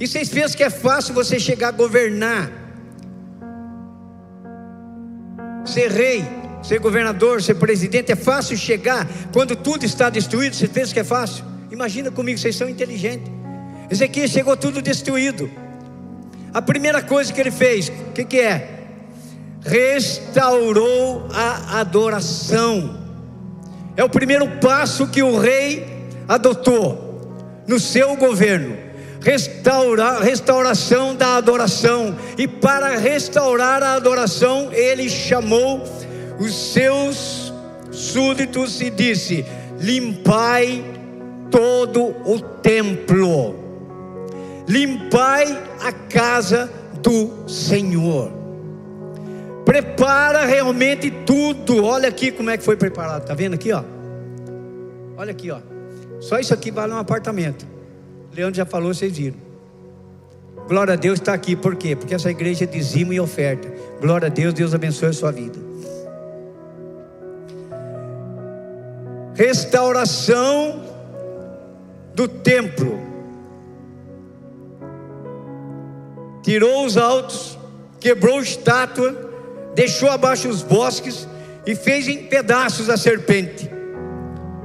[0.00, 2.52] E vocês pensam que é fácil você chegar a governar,
[5.64, 6.24] ser rei,
[6.62, 8.12] ser governador, ser presidente?
[8.12, 10.54] É fácil chegar quando tudo está destruído?
[10.54, 11.44] Vocês pensam que é fácil?
[11.70, 13.30] Imagina comigo, vocês são inteligentes.
[13.90, 15.50] Ezequias chegou tudo destruído.
[16.54, 18.86] A primeira coisa que ele fez, o que, que é?
[19.62, 22.98] Restaurou a adoração.
[23.96, 27.34] É o primeiro passo que o rei adotou
[27.66, 28.87] no seu governo.
[29.20, 32.16] Restaurar, restauração da adoração.
[32.36, 35.82] E para restaurar a adoração, ele chamou
[36.38, 37.52] os seus
[37.90, 39.44] súditos e disse:
[39.80, 40.84] Limpai
[41.50, 43.56] todo o templo,
[44.68, 46.70] limpai a casa
[47.02, 48.32] do Senhor.
[49.64, 51.84] Prepara realmente tudo.
[51.84, 53.26] Olha aqui como é que foi preparado.
[53.26, 53.82] Tá vendo aqui, ó?
[55.16, 55.58] Olha aqui, ó.
[56.20, 57.66] Só isso aqui vale um apartamento.
[58.38, 59.36] Leandro já falou, vocês viram.
[60.68, 61.96] Glória a Deus está aqui, por quê?
[61.96, 63.68] Porque essa igreja é dizimo e oferta.
[64.00, 65.58] Glória a Deus, Deus abençoe a sua vida.
[69.34, 70.84] Restauração
[72.14, 73.00] do templo.
[76.40, 77.58] Tirou os altos,
[77.98, 79.16] quebrou estátua,
[79.74, 81.26] deixou abaixo os bosques
[81.66, 83.68] e fez em pedaços a serpente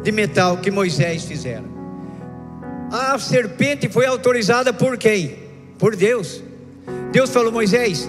[0.03, 1.72] de metal que Moisés fizera.
[2.93, 5.35] A serpente foi autorizada por quem?
[5.79, 6.43] Por Deus.
[7.11, 8.07] Deus falou: Moisés,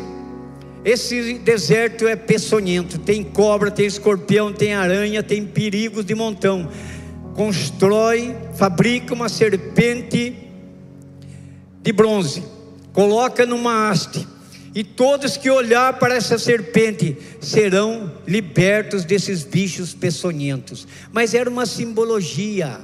[0.85, 6.71] esse deserto é peçonhento, tem cobra, tem escorpião, tem aranha, tem perigos de montão
[7.35, 10.37] constrói, fabrica uma serpente
[11.83, 12.43] de bronze,
[12.93, 14.27] coloca numa haste,
[14.75, 20.87] e todos que olhar para essa serpente serão libertos desses bichos peçonhentos.
[21.13, 22.81] Mas era uma simbologia.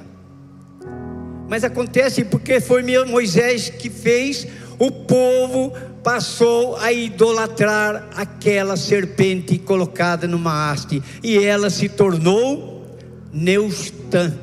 [1.51, 4.47] Mas acontece porque foi Moisés que fez,
[4.79, 12.87] o povo passou a idolatrar aquela serpente colocada numa haste, e ela se tornou
[13.33, 14.33] Neustã.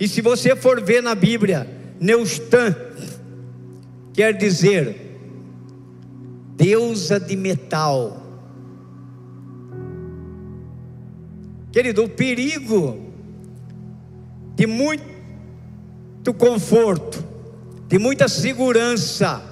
[0.00, 1.68] E se você for ver na Bíblia,
[2.00, 2.74] Neustã
[4.14, 4.96] quer dizer
[6.56, 8.22] deusa de metal.
[11.70, 12.98] Querido, o perigo
[14.54, 15.15] de muito
[16.34, 17.24] conforto,
[17.88, 19.42] de muita segurança,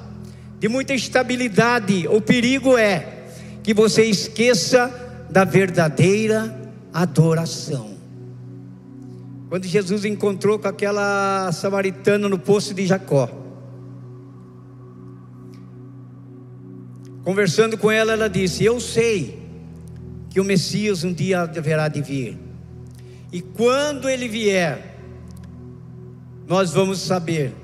[0.58, 3.24] de muita estabilidade, o perigo é
[3.62, 7.94] que você esqueça da verdadeira adoração.
[9.48, 13.30] Quando Jesus encontrou com aquela samaritana no poço de Jacó,
[17.22, 19.42] conversando com ela, ela disse: Eu sei
[20.30, 22.38] que o Messias um dia deverá de vir,
[23.32, 24.93] e quando ele vier,
[26.46, 27.54] nós vamos saber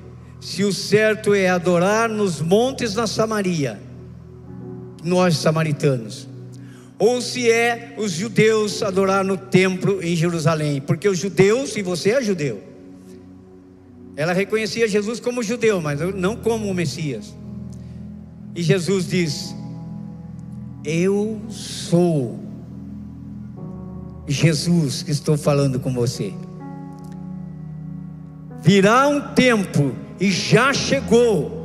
[0.41, 3.81] se o certo é adorar nos montes na Samaria,
[5.05, 6.27] nós samaritanos,
[6.99, 12.11] ou se é os judeus adorar no templo em Jerusalém, porque os judeus, e você
[12.11, 12.63] é judeu,
[14.17, 17.35] ela reconhecia Jesus como judeu, mas não como o Messias.
[18.55, 19.55] E Jesus diz:
[20.85, 22.39] Eu sou
[24.27, 26.35] Jesus que estou falando com você.
[28.63, 31.61] Virá um tempo, e já chegou,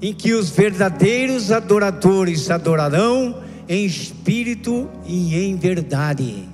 [0.00, 6.48] em que os verdadeiros adoradores adorarão em espírito e em verdade.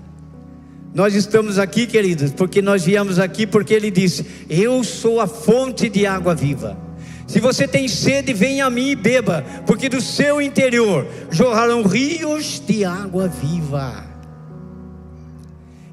[0.94, 5.88] Nós estamos aqui, queridos, porque nós viemos aqui porque ele disse: Eu sou a fonte
[5.88, 6.76] de água viva.
[7.26, 12.62] Se você tem sede, venha a mim e beba, porque do seu interior jorrarão rios
[12.66, 14.04] de água viva.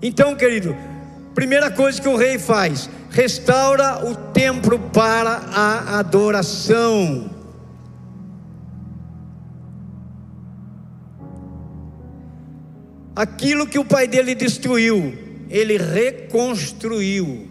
[0.01, 0.75] Então, querido,
[1.39, 7.29] primeira coisa que o rei faz: restaura o templo para a adoração.
[13.15, 15.17] Aquilo que o pai dele destruiu,
[15.49, 17.47] ele reconstruiu.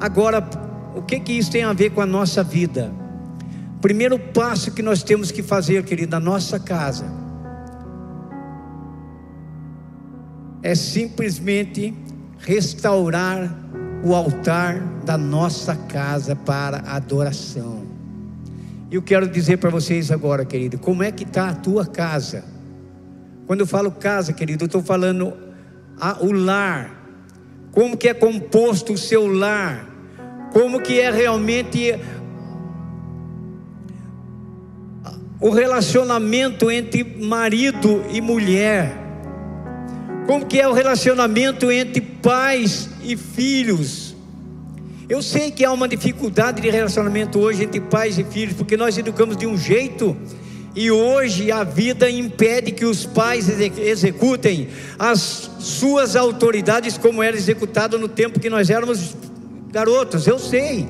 [0.00, 0.48] Agora,
[0.94, 2.92] o que que isso tem a ver com a nossa vida?
[3.80, 7.06] Primeiro passo que nós temos que fazer, querido, na nossa casa,
[10.62, 11.94] é simplesmente
[12.38, 13.52] restaurar
[14.04, 17.86] o altar da nossa casa para adoração.
[18.90, 22.44] Eu quero dizer para vocês agora, querido, como é que está a tua casa?
[23.46, 25.34] Quando eu falo casa, querido, eu estou falando
[26.00, 26.96] a, o lar.
[27.72, 29.86] Como que é composto o seu lar?
[30.52, 31.98] Como que é realmente
[35.40, 39.07] o relacionamento entre marido e mulher?
[40.28, 44.14] Como que é o relacionamento entre pais e filhos?
[45.08, 48.98] Eu sei que há uma dificuldade de relacionamento hoje entre pais e filhos, porque nós
[48.98, 50.14] educamos de um jeito
[50.76, 53.48] e hoje a vida impede que os pais
[53.78, 54.68] executem
[54.98, 59.16] as suas autoridades como era executado no tempo que nós éramos
[59.72, 60.86] garotos, eu sei.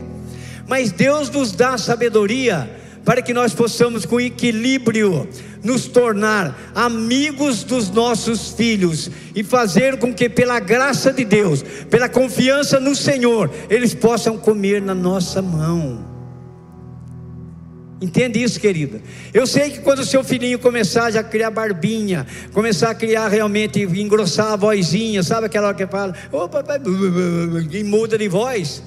[0.67, 2.69] Mas Deus nos dá sabedoria
[3.09, 5.27] para que nós possamos, com equilíbrio,
[5.65, 12.07] nos tornar amigos dos nossos filhos e fazer com que, pela graça de Deus, pela
[12.07, 16.05] confiança no Senhor, eles possam comer na nossa mão.
[17.99, 19.01] Entende isso, querida?
[19.33, 23.81] Eu sei que quando o seu filhinho começar a criar barbinha, começar a criar realmente,
[23.81, 26.63] engrossar a vozinha, sabe aquela hora que fala, opa,
[27.73, 28.83] e muda de voz.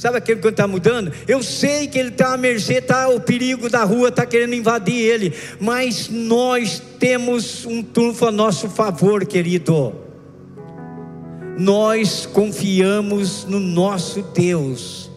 [0.00, 1.12] Sabe aquele que está mudando?
[1.28, 4.94] Eu sei que ele está à mercê, tá, o perigo da rua está querendo invadir
[4.94, 9.94] ele, mas nós temos um trunfo a nosso favor, querido.
[11.58, 15.10] Nós confiamos no nosso Deus.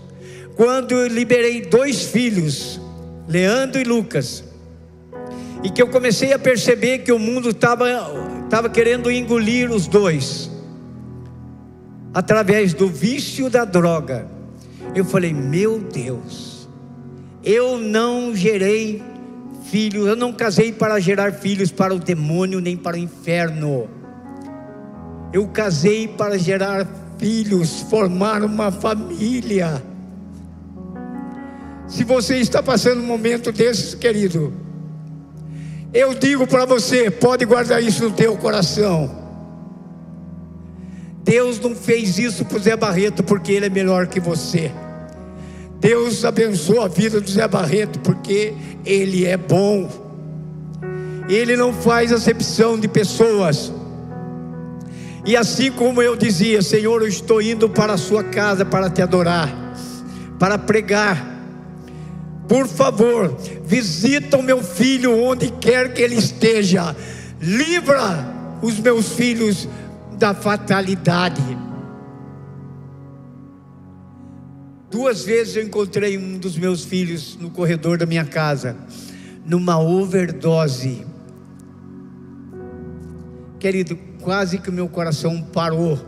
[0.58, 2.78] Quando eu liberei dois filhos,
[3.26, 4.44] Leandro e Lucas,
[5.64, 7.86] e que eu comecei a perceber que o mundo estava
[8.50, 10.52] tava querendo engolir os dois,
[12.14, 14.43] através do vício da droga
[14.96, 16.68] eu falei: Meu Deus,
[17.44, 19.04] eu não gerei
[19.66, 23.90] filhos, eu não casei para gerar filhos para o demônio nem para o inferno.
[25.32, 26.88] Eu casei para gerar
[27.18, 29.84] filhos, formar uma família.
[31.88, 34.54] Se você está passando um momento desses, querido,
[35.94, 39.23] eu digo para você, pode guardar isso no teu coração.
[41.24, 44.72] Deus não fez isso para o Zé Barreto porque ele é melhor que você.
[45.80, 48.54] Deus abençoa a vida do Zé Barreto porque
[48.86, 49.90] ele é bom.
[51.30, 53.72] Ele não faz acepção de pessoas.
[55.26, 59.02] E assim como eu dizia, Senhor, eu estou indo para a sua casa para te
[59.02, 59.50] adorar,
[60.38, 61.32] para pregar.
[62.48, 66.94] Por favor, visita o meu filho onde quer que ele esteja.
[67.40, 69.68] Livra os meus filhos
[70.24, 71.42] da fatalidade.
[74.90, 78.78] Duas vezes eu encontrei um dos meus filhos no corredor da minha casa,
[79.46, 81.06] numa overdose.
[83.60, 86.00] Querido, quase que o meu coração parou.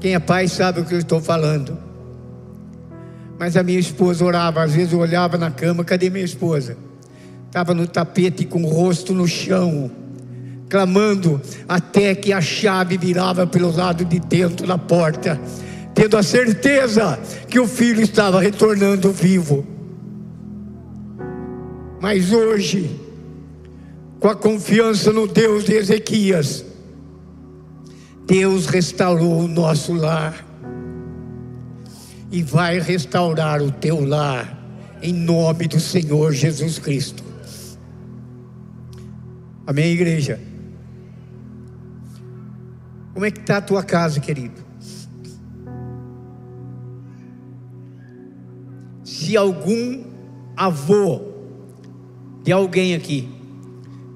[0.00, 1.76] Quem é pai sabe o que eu estou falando.
[3.36, 6.76] Mas a minha esposa orava, às vezes eu olhava na cama, cadê minha esposa?
[7.48, 10.03] Estava no tapete com o rosto no chão,
[10.74, 15.40] clamando até que a chave virava pelo lado de dentro da porta
[15.94, 17.16] tendo a certeza
[17.48, 19.64] que o filho estava retornando vivo.
[22.00, 22.90] Mas hoje,
[24.18, 26.64] com a confiança no Deus de Ezequias,
[28.26, 30.44] Deus restaurou o nosso lar
[32.32, 34.58] e vai restaurar o teu lar
[35.00, 37.22] em nome do Senhor Jesus Cristo.
[39.64, 40.53] Amém, igreja?
[43.14, 44.64] Como é que está a tua casa, querido?
[49.24, 50.04] se algum
[50.54, 51.22] avô
[52.42, 53.26] de alguém aqui,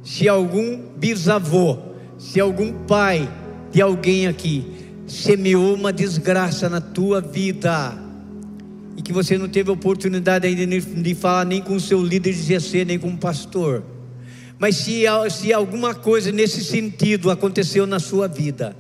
[0.03, 1.79] se algum bisavô,
[2.19, 3.27] se algum pai
[3.73, 4.67] de alguém aqui
[5.07, 7.97] semeou uma desgraça na tua vida
[8.99, 12.43] e que você não teve oportunidade ainda de falar nem com o seu líder de
[12.43, 13.83] GC, nem com o pastor.
[14.59, 18.77] Mas se, se alguma coisa nesse sentido aconteceu na sua vida,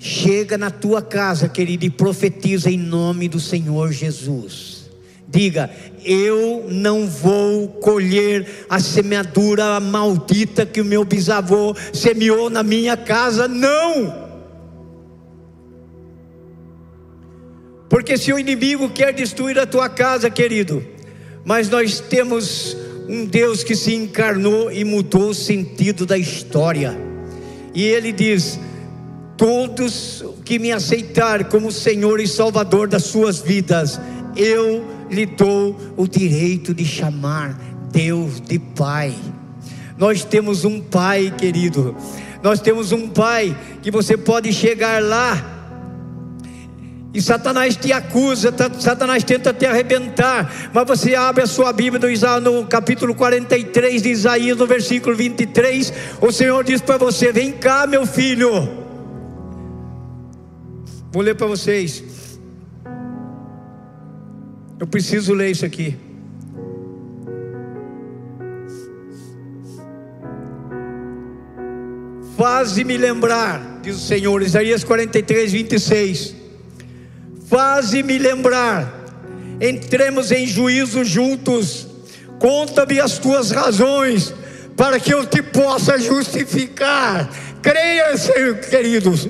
[0.00, 4.90] chega na tua casa, querido, e profetiza em nome do Senhor Jesus.
[5.28, 5.70] Diga:
[6.02, 13.46] Eu não vou colher a semeadura maldita que o meu bisavô semeou na minha casa,
[13.46, 14.30] não.
[17.88, 20.82] Porque se o inimigo quer destruir a tua casa, querido,
[21.44, 22.76] mas nós temos
[23.08, 26.96] um Deus que se encarnou e mudou o sentido da história.
[27.74, 28.58] E ele diz:
[29.40, 33.98] todos que me aceitar como Senhor e Salvador das suas vidas,
[34.36, 37.58] eu lhe dou o direito de chamar
[37.90, 39.14] Deus de Pai.
[39.96, 41.96] Nós temos um Pai, querido.
[42.42, 45.56] Nós temos um Pai que você pode chegar lá
[47.14, 52.10] e Satanás te acusa, Satanás tenta te arrebentar, mas você abre a sua Bíblia
[52.40, 57.86] no, capítulo 43 de Isaías, no versículo 23, o Senhor diz para você: Vem cá,
[57.86, 58.79] meu filho.
[61.12, 62.02] Vou ler para vocês.
[64.78, 65.96] Eu preciso ler isso aqui.
[72.36, 76.40] Faze-me lembrar, diz o Senhor, Isaías 43, 26
[77.50, 79.04] faze-me lembrar,
[79.60, 81.88] entremos em juízo juntos,
[82.38, 84.32] conta-me as tuas razões,
[84.76, 87.28] para que eu te possa justificar.
[87.60, 89.28] Creia, Senhor, queridos.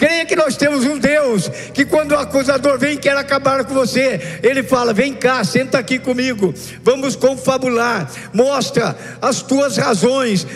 [0.00, 3.74] Creia que nós temos um Deus que quando o acusador vem e quer acabar com
[3.74, 6.54] você, ele fala: "Vem cá, senta aqui comigo.
[6.82, 8.10] Vamos confabular.
[8.32, 10.46] Mostra as tuas razões,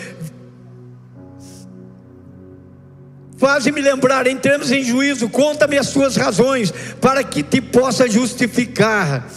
[3.37, 9.27] Faze-me lembrar, entremos em juízo, conta-me as suas razões, para que te possa justificar.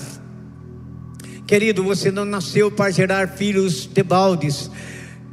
[1.46, 4.70] Querido, você não nasceu para gerar filhos de baldes.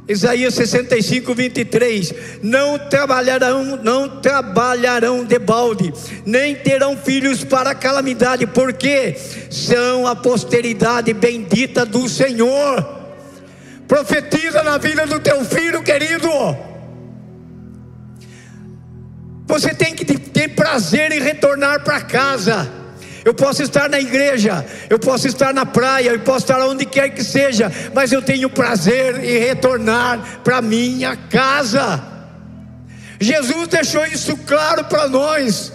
[0.08, 5.92] Isaías 65, 23: Não trabalharão, não trabalharão de balde,
[6.24, 9.16] nem terão filhos para calamidade, porque
[9.50, 12.94] são a posteridade bendita do Senhor.
[13.88, 16.28] Profetiza na vida do teu filho, querido.
[19.46, 22.85] Você tem que ter prazer em retornar para casa.
[23.26, 27.08] Eu posso estar na igreja, eu posso estar na praia, eu posso estar onde quer
[27.08, 32.04] que seja, mas eu tenho prazer em retornar para minha casa.
[33.18, 35.72] Jesus deixou isso claro para nós.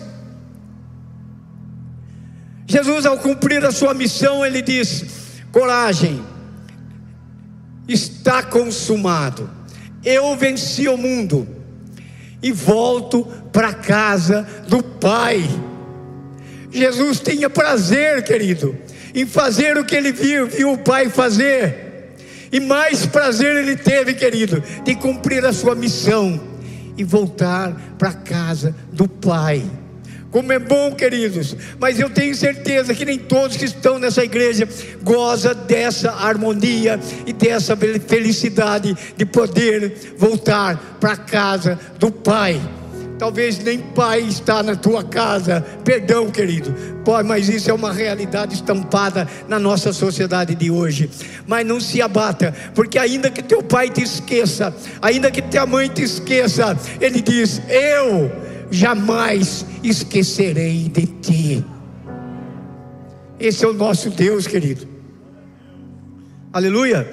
[2.66, 5.04] Jesus, ao cumprir a sua missão, ele diz:
[5.52, 6.24] coragem,
[7.86, 9.50] está consumado.
[10.06, 11.46] Eu venci o mundo
[12.42, 15.44] e volto para casa do Pai.
[16.72, 18.78] Jesus tinha prazer, querido,
[19.14, 21.92] em fazer o que ele viu, viu o Pai fazer.
[22.52, 26.40] E mais prazer ele teve, querido, de cumprir a sua missão
[26.98, 29.64] e voltar para casa do Pai.
[30.32, 34.68] Como é bom, queridos, mas eu tenho certeza que nem todos que estão nessa igreja
[35.04, 42.62] gozam dessa harmonia e dessa felicidade de poder voltar para a casa do Pai.
[43.22, 45.62] Talvez nem pai está na tua casa.
[45.86, 46.74] Perdão, querido.
[47.06, 51.08] Pode, mas isso é uma realidade estampada na nossa sociedade de hoje.
[51.46, 55.88] Mas não se abata, porque ainda que teu pai te esqueça, ainda que tua mãe
[55.88, 58.32] te esqueça, ele diz: "Eu
[58.72, 61.66] jamais esquecerei de ti".
[63.40, 64.88] Esse é o nosso Deus, querido.
[66.52, 67.08] Aleluia.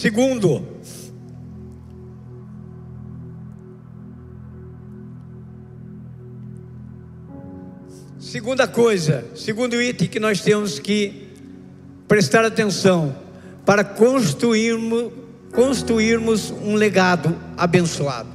[0.00, 0.66] Segundo,
[8.18, 11.28] segunda coisa, segundo item que nós temos que
[12.08, 13.14] prestar atenção
[13.66, 15.12] para construirmos,
[15.52, 18.30] construirmos um legado abençoado.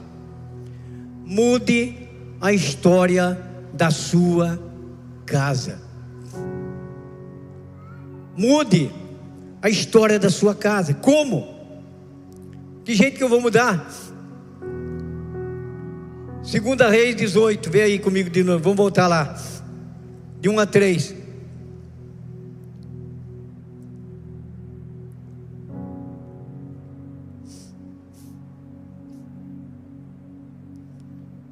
[1.25, 1.97] Mude
[2.39, 3.41] a história
[3.73, 4.59] da sua
[5.25, 5.81] casa.
[8.37, 8.91] Mude
[9.63, 10.93] a história da sua casa.
[10.93, 11.54] Como?
[12.85, 13.91] Que jeito que eu vou mudar?
[16.43, 19.35] Segunda Reis 18, vem aí comigo de novo, vamos voltar lá.
[20.39, 21.15] De 1 a 3.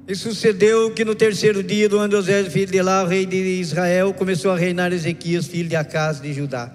[0.07, 3.37] E sucedeu que no terceiro dia do ano de Osés, filho de Lá, rei de
[3.37, 6.71] Israel, começou a reinar Ezequias, filho de Acas de Judá.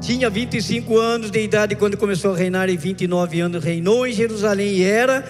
[0.00, 4.76] Tinha 25 anos de idade quando começou a reinar, e 29 anos reinou em Jerusalém,
[4.76, 5.24] e era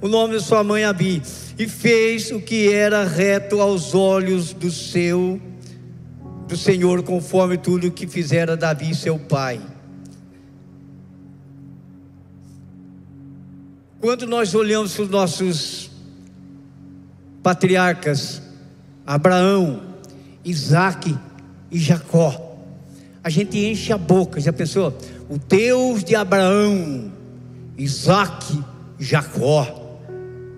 [0.00, 1.22] o nome de sua mãe Abi,
[1.58, 5.40] e fez o que era reto aos olhos do seu
[6.46, 9.60] do Senhor, conforme tudo o que fizera Davi, seu pai.
[14.00, 15.90] Quando nós olhamos para os nossos
[17.42, 18.40] patriarcas,
[19.06, 19.82] Abraão,
[20.44, 21.14] Isaac
[21.70, 22.47] e Jacó,
[23.22, 24.40] a gente enche a boca.
[24.40, 24.96] Já pensou?
[25.28, 27.12] O Deus de Abraão,
[27.76, 28.58] Isaac,
[28.98, 29.64] Jacó.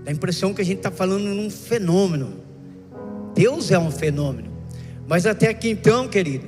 [0.05, 2.35] Dá a impressão que a gente está falando num fenômeno.
[3.35, 4.51] Deus é um fenômeno.
[5.07, 6.47] Mas até aqui então, querido,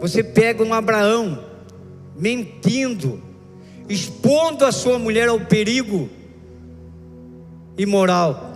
[0.00, 1.44] você pega um Abraão,
[2.16, 3.22] mentindo,
[3.88, 6.08] expondo a sua mulher ao perigo
[7.76, 8.54] imoral.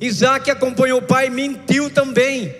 [0.00, 2.54] Isaac acompanhou o pai mentiu também.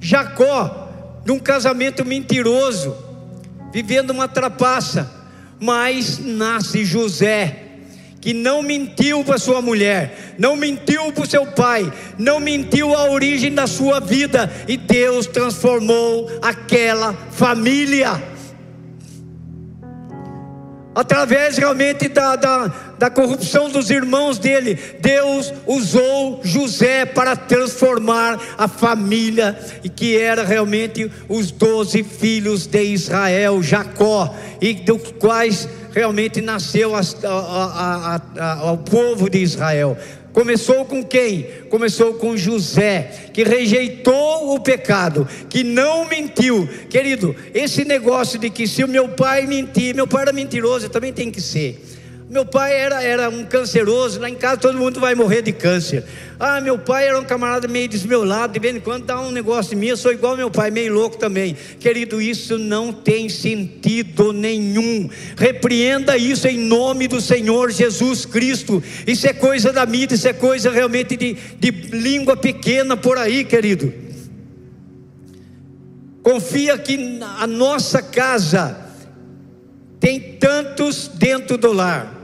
[0.00, 0.79] Jacó,
[1.30, 2.92] num casamento mentiroso,
[3.72, 5.08] vivendo uma trapaça,
[5.60, 7.66] mas nasce José,
[8.20, 13.08] que não mentiu para sua mulher, não mentiu para o seu pai, não mentiu a
[13.08, 18.20] origem da sua vida, e Deus transformou aquela família
[20.94, 28.66] através realmente da, da, da, corrupção dos irmãos dele, Deus usou José para transformar a
[28.66, 36.40] família, e que era realmente os doze filhos de Israel, Jacó, e dos quais realmente
[36.40, 39.96] nasceu a, a, a, ao povo de Israel.
[40.32, 41.46] Começou com quem?
[41.68, 46.68] Começou com José, que rejeitou o pecado, que não mentiu.
[46.88, 51.12] Querido, esse negócio de que se o meu pai mentir, meu pai era mentiroso, também
[51.12, 51.99] tem que ser.
[52.30, 56.04] Meu pai era, era um canceroso, lá em casa todo mundo vai morrer de câncer.
[56.38, 59.74] Ah, meu pai era um camarada meio desmiolado, de vez em quando dá um negócio
[59.74, 61.56] em mim, eu sou igual meu pai, meio louco também.
[61.80, 65.10] Querido, isso não tem sentido nenhum.
[65.36, 68.80] Repreenda isso em nome do Senhor Jesus Cristo.
[69.08, 73.44] Isso é coisa da mídia, isso é coisa realmente de, de língua pequena por aí,
[73.44, 73.92] querido.
[76.22, 78.78] Confia que a nossa casa
[79.98, 82.19] tem tantos dentro do lar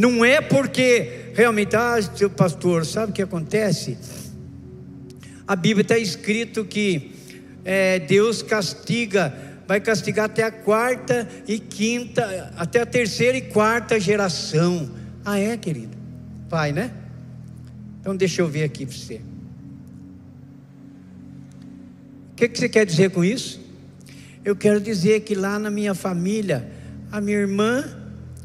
[0.00, 3.98] Não é porque realmente, ah, seu pastor, sabe o que acontece?
[5.46, 7.12] A Bíblia está escrito que
[7.62, 9.30] é, Deus castiga,
[9.68, 14.90] vai castigar até a quarta e quinta, até a terceira e quarta geração.
[15.22, 15.94] Ah, é, querido?
[16.48, 16.92] Vai, né?
[18.00, 19.20] Então deixa eu ver aqui para você.
[22.32, 23.60] O que, que você quer dizer com isso?
[24.42, 26.66] Eu quero dizer que lá na minha família,
[27.12, 27.84] a minha irmã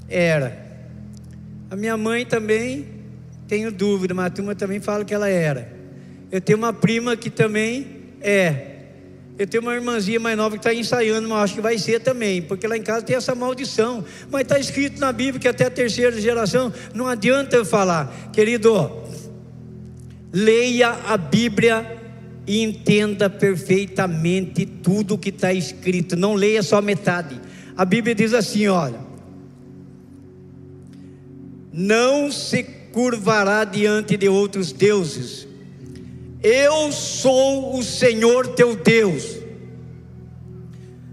[0.09, 0.64] era
[1.69, 2.85] a minha mãe também,
[3.47, 5.71] tenho dúvida, mas a turma também fala que ela era.
[6.31, 7.87] Eu tenho uma prima que também
[8.21, 8.71] é.
[9.37, 12.41] Eu tenho uma irmãzinha mais nova que está ensaiando, mas acho que vai ser também,
[12.41, 14.03] porque lá em casa tem essa maldição.
[14.31, 18.31] Mas está escrito na Bíblia que até a terceira geração, não adianta eu falar.
[18.31, 19.03] Querido,
[20.31, 22.01] leia a Bíblia
[22.47, 26.15] e entenda perfeitamente tudo o que está escrito.
[26.15, 27.39] Não leia só metade.
[27.75, 28.99] A Bíblia diz assim: olha,
[31.77, 35.45] não se curvará diante de outros deuses.
[36.41, 39.39] Eu sou o Senhor teu Deus,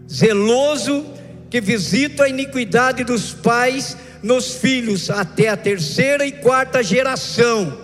[0.08, 1.04] zeloso
[1.50, 7.82] que visito a iniquidade dos pais nos filhos até a terceira e quarta geração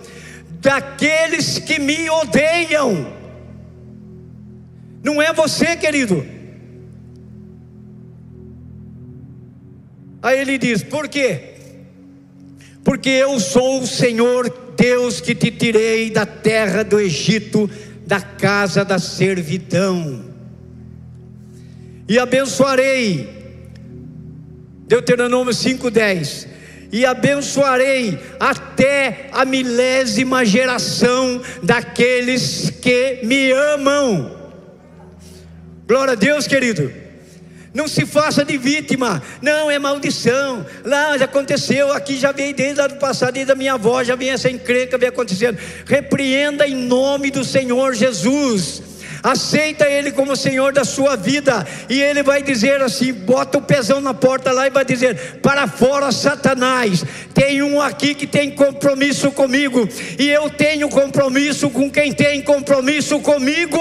[0.61, 3.13] daqueles que me odeiam.
[5.03, 6.25] Não é você, querido.
[10.21, 11.58] Aí ele diz: por quê?
[12.83, 17.69] Porque eu sou o Senhor Deus que te tirei da terra do Egito,
[18.05, 20.25] da casa da servidão,
[22.07, 23.29] e abençoarei,
[24.87, 26.47] Deuteronômio 5,10,
[26.91, 34.35] e abençoarei até a milésima geração daqueles que me amam.
[35.87, 37.08] Glória a Deus, querido.
[37.73, 40.65] Não se faça de vítima, não é maldição.
[40.83, 44.31] Lá já aconteceu, aqui já veio desde o passado, desde a minha avó, já vem
[44.31, 45.59] essa encrenca, vem acontecendo.
[45.85, 48.81] Repreenda em nome do Senhor Jesus.
[49.21, 53.99] Aceita Ele como Senhor da sua vida, e Ele vai dizer assim: bota o pezão
[53.99, 57.03] na porta lá e vai dizer: para fora, Satanás.
[57.33, 63.19] Tem um aqui que tem compromisso comigo, e eu tenho compromisso com quem tem compromisso
[63.19, 63.77] comigo.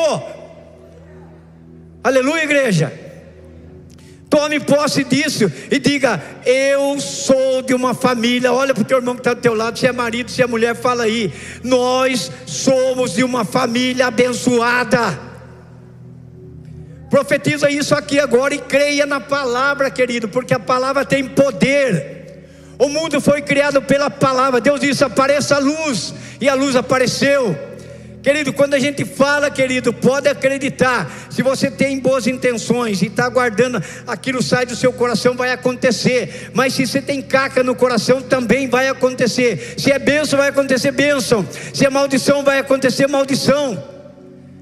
[2.03, 3.08] Aleluia, igreja.
[4.29, 8.53] Tome posse disso e diga: Eu sou de uma família.
[8.53, 10.47] Olha para o teu irmão que está do teu lado, se é marido, se é
[10.47, 11.33] mulher, fala aí.
[11.64, 15.29] Nós somos de uma família abençoada.
[17.09, 22.18] Profetiza isso aqui agora e creia na palavra, querido, porque a palavra tem poder.
[22.79, 24.61] O mundo foi criado pela palavra.
[24.61, 27.57] Deus disse: apareça a luz, e a luz apareceu.
[28.23, 31.11] Querido, quando a gente fala, querido, pode acreditar.
[31.31, 36.51] Se você tem boas intenções e está guardando aquilo sai do seu coração, vai acontecer.
[36.53, 39.75] Mas se você tem caca no coração, também vai acontecer.
[39.79, 41.47] Se é bênção, vai acontecer bênção.
[41.73, 43.83] Se é maldição, vai acontecer maldição.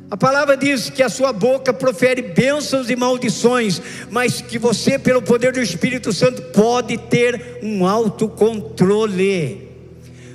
[0.09, 5.20] A palavra diz que a sua boca profere bênçãos e maldições, mas que você, pelo
[5.20, 9.68] poder do Espírito Santo, pode ter um autocontrole.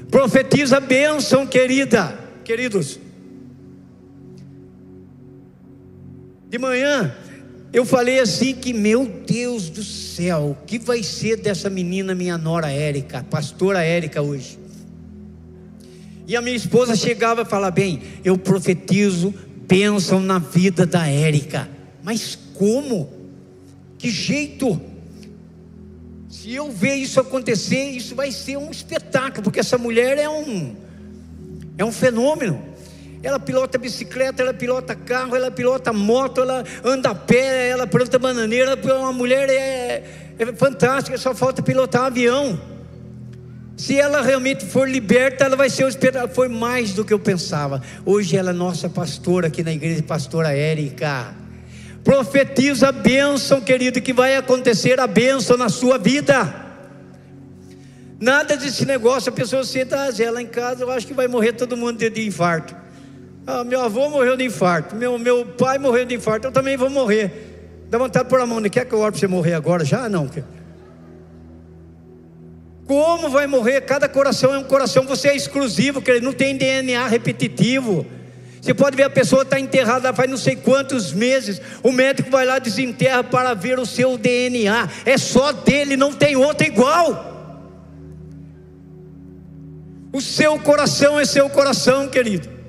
[0.10, 3.00] Profetiza bênção, querida, queridos.
[6.52, 7.16] De manhã,
[7.72, 12.38] eu falei assim que, meu Deus do céu, o que vai ser dessa menina, minha
[12.38, 14.60] nora Érica, pastora Érica hoje?
[16.28, 19.34] E a minha esposa chegava e falava: Bem, eu profetizo
[19.66, 21.70] bênção na vida da Érica.
[22.04, 23.10] Mas como?
[23.98, 24.82] Que jeito?
[26.28, 30.76] Se eu ver isso acontecer, isso vai ser um espetáculo, porque essa mulher é um
[31.78, 32.71] é um fenômeno.
[33.24, 38.18] Ela pilota bicicleta, ela pilota carro, ela pilota moto, ela anda a pé, ela planta
[38.18, 38.76] bananeira.
[38.76, 40.04] Uma mulher é,
[40.40, 42.60] é fantástica, só falta pilotar avião.
[43.78, 46.28] Se ela realmente for liberta, ela vai ser hospedada.
[46.28, 47.82] Foi mais do que eu pensava.
[48.06, 51.34] Hoje ela é nossa pastora aqui na igreja, pastora Érica.
[52.04, 56.56] Profetiza a bênção, querido, que vai acontecer a bênção na sua vida.
[58.20, 61.54] Nada desse negócio, a pessoa senta, ah, lá em casa, eu acho que vai morrer
[61.54, 62.81] todo mundo de infarto.
[63.46, 66.90] Ah, meu avô morreu de infarto, meu, meu pai morreu de infarto, eu também vou
[66.90, 67.52] morrer.
[67.90, 69.84] Dá vontade de pôr a mão, não quer que eu ore para você morrer agora?
[69.84, 70.30] Já não.
[72.86, 73.82] Como vai morrer?
[73.82, 78.06] Cada coração é um coração, você é exclusivo, que não tem DNA repetitivo.
[78.62, 81.60] Você pode ver a pessoa está enterrada faz não sei quantos meses.
[81.82, 84.88] O médico vai lá desenterra para ver o seu DNA.
[85.04, 87.32] É só dele, não tem outro igual.
[90.14, 92.61] O seu coração é seu coração, querido.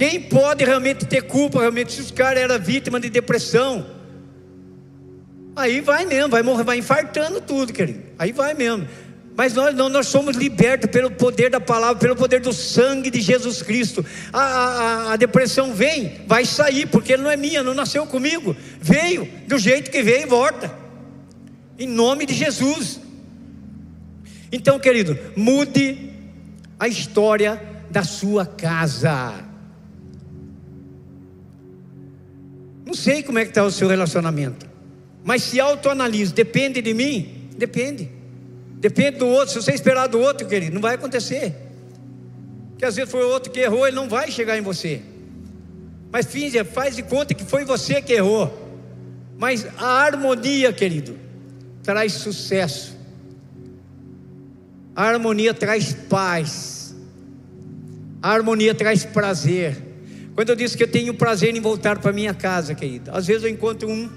[0.00, 3.86] Quem pode realmente ter culpa, realmente, se os caras eram vítima de depressão?
[5.54, 8.00] Aí vai mesmo, vai morrer, vai infartando tudo, querido.
[8.18, 8.88] Aí vai mesmo.
[9.36, 13.20] Mas nós não, nós somos libertos pelo poder da palavra, pelo poder do sangue de
[13.20, 14.02] Jesus Cristo.
[14.32, 18.56] A, a, a, depressão vem, vai sair, porque não é minha, não nasceu comigo.
[18.80, 20.74] Veio, do jeito que veio, volta.
[21.78, 22.98] Em nome de Jesus.
[24.50, 26.10] Então, querido, mude
[26.78, 29.49] a história da sua casa.
[32.90, 34.68] Não sei como é que está o seu relacionamento.
[35.22, 37.48] Mas se autoanalise, depende de mim?
[37.56, 38.10] Depende.
[38.80, 39.50] Depende do outro.
[39.54, 41.54] Se você esperar do outro, querido, não vai acontecer.
[42.76, 45.02] Que às vezes foi o outro que errou, ele não vai chegar em você.
[46.10, 48.52] Mas finge, faz de conta que foi você que errou.
[49.38, 51.16] Mas a harmonia, querido,
[51.84, 52.98] traz sucesso.
[54.96, 56.92] A harmonia traz paz.
[58.20, 59.89] A harmonia traz prazer.
[60.34, 63.42] Quando eu disse que eu tenho prazer em voltar para minha casa, querida, às vezes
[63.42, 64.08] eu encontro um,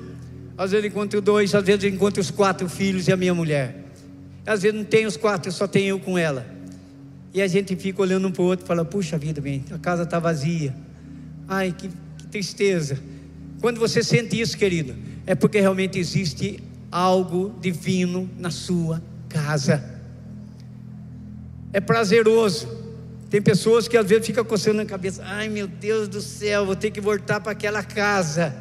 [0.58, 3.34] às vezes eu encontro dois, às vezes eu encontro os quatro filhos e a minha
[3.34, 3.84] mulher.
[4.46, 6.46] Às vezes não tem os quatro, só tenho eu com ela.
[7.34, 9.78] E a gente fica olhando um para o outro e fala: Puxa vida, bem, a
[9.80, 10.76] casa está vazia.
[11.48, 13.00] Ai, que, que tristeza.
[13.60, 14.94] Quando você sente isso, querido,
[15.26, 16.60] é porque realmente existe
[16.92, 19.84] algo divino na sua casa.
[21.72, 22.83] É prazeroso
[23.34, 26.76] tem pessoas que às vezes ficam coçando na cabeça: ai meu Deus do céu, vou
[26.76, 28.56] ter que voltar para aquela casa.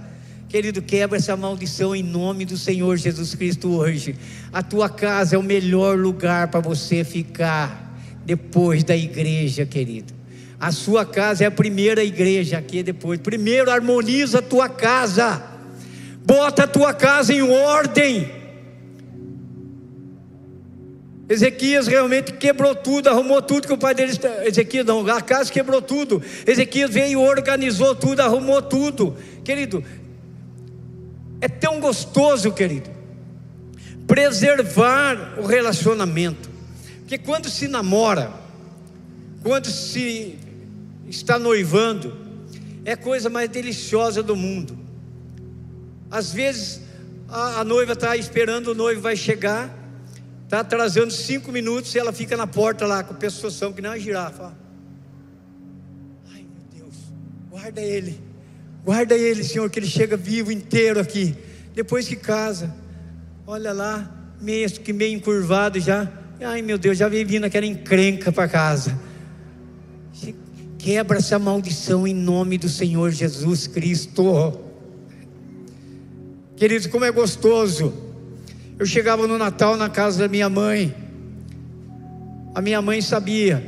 [0.48, 4.16] Querido, quebra essa maldição em nome do Senhor Jesus Cristo hoje.
[4.50, 7.94] A tua casa é o melhor lugar para você ficar
[8.24, 10.14] depois da igreja, querido.
[10.58, 13.20] A sua casa é a primeira igreja aqui depois.
[13.20, 15.42] Primeiro harmoniza a tua casa.
[16.24, 18.41] Bota a tua casa em ordem.
[21.32, 24.12] Ezequias realmente quebrou tudo, arrumou tudo que o pai dele.
[24.44, 26.22] Ezequias não, a casa quebrou tudo.
[26.46, 29.16] Ezequias veio, organizou tudo, arrumou tudo.
[29.42, 29.82] Querido,
[31.40, 32.90] é tão gostoso, querido,
[34.06, 36.50] preservar o relacionamento.
[36.98, 38.30] Porque quando se namora,
[39.42, 40.38] quando se
[41.08, 42.14] está noivando,
[42.84, 44.78] é a coisa mais deliciosa do mundo.
[46.10, 46.82] Às vezes
[47.26, 49.81] a, a noiva está esperando, o noivo vai chegar
[50.52, 53.90] Está atrasando cinco minutos e ela fica na porta lá com a pessoa que nem
[53.90, 54.54] uma girafa.
[56.30, 56.94] Ai meu Deus,
[57.48, 58.20] guarda ele,
[58.84, 61.34] guarda ele, Senhor, que ele chega vivo inteiro aqui.
[61.74, 62.70] Depois que casa,
[63.46, 66.06] olha lá, meio que meio encurvado já.
[66.38, 69.00] Ai meu Deus, já veio vindo aquela encrenca para casa.
[70.76, 74.60] Quebra essa maldição em nome do Senhor Jesus Cristo.
[76.56, 78.11] Queridos, como é gostoso
[78.78, 80.94] eu chegava no Natal na casa da minha mãe.
[82.54, 83.62] A minha mãe sabia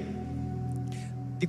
[1.38, 1.48] de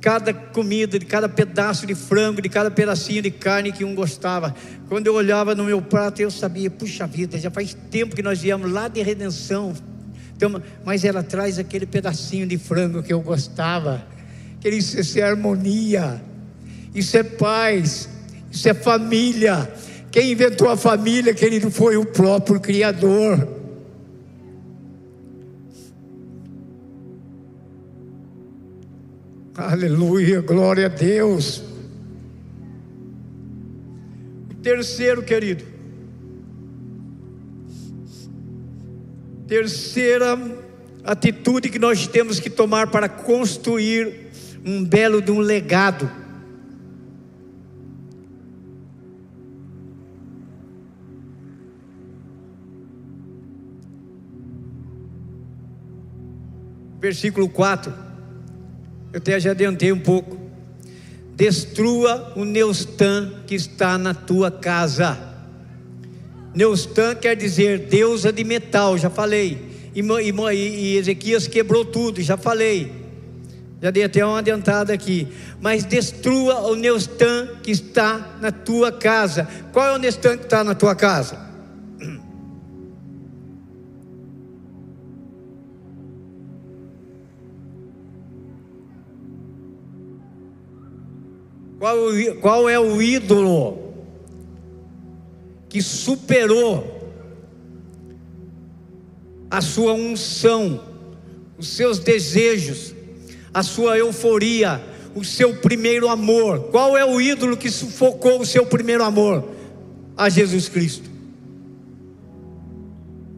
[0.00, 4.54] cada comida, de cada pedaço de frango, de cada pedacinho de carne que um gostava.
[4.88, 8.40] Quando eu olhava no meu prato, eu sabia, puxa vida, já faz tempo que nós
[8.40, 9.74] viemos lá de redenção.
[10.36, 14.06] Então, mas ela traz aquele pedacinho de frango que eu gostava.
[14.60, 16.22] Que isso é harmonia,
[16.94, 18.08] isso é paz,
[18.50, 19.70] isso é família.
[20.16, 23.46] Quem inventou a família, querido, foi o próprio Criador.
[29.54, 31.62] Aleluia, glória a Deus.
[34.62, 35.64] Terceiro, querido.
[39.46, 40.38] Terceira
[41.04, 44.30] atitude que nós temos que tomar para construir
[44.64, 46.10] um belo de um legado.
[57.06, 57.94] Versículo 4.
[59.12, 60.36] Eu até já adiantei um pouco.
[61.36, 65.16] Destrua o Neustan que está na tua casa.
[66.52, 69.56] Neustan quer dizer deusa de metal, já falei.
[69.94, 72.92] E, e, e Ezequias quebrou tudo, já falei.
[73.80, 75.28] Já dei até uma adiantada aqui.
[75.60, 79.46] Mas destrua o Neustan que está na tua casa.
[79.72, 81.45] Qual é o Neustan que está na tua casa?
[91.86, 91.98] Qual,
[92.40, 93.78] qual é o ídolo
[95.68, 97.14] que superou
[99.48, 100.82] a sua unção,
[101.56, 102.92] os seus desejos,
[103.54, 104.84] a sua euforia,
[105.14, 106.70] o seu primeiro amor?
[106.72, 109.48] Qual é o ídolo que sufocou o seu primeiro amor?
[110.16, 111.08] A Jesus Cristo.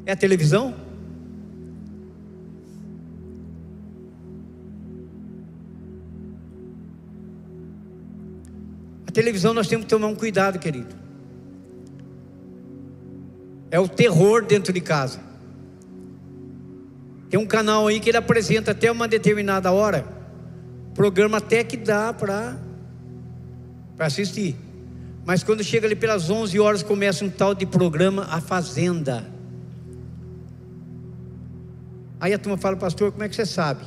[0.07, 0.74] É a televisão?
[9.11, 10.94] Televisão nós temos que tomar um cuidado, querido.
[13.70, 15.20] É o terror dentro de casa.
[17.30, 20.06] Tem um canal aí que ele apresenta até uma determinada hora,
[20.94, 22.59] programa até que dá para
[23.98, 24.56] assistir.
[25.24, 29.26] Mas quando chega ali pelas 11 horas começa um tal de programa A Fazenda.
[32.20, 33.84] Aí a turma fala, pastor, como é que você sabe?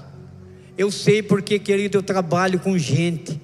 [0.78, 3.42] Eu sei porque, querido, eu trabalho com gente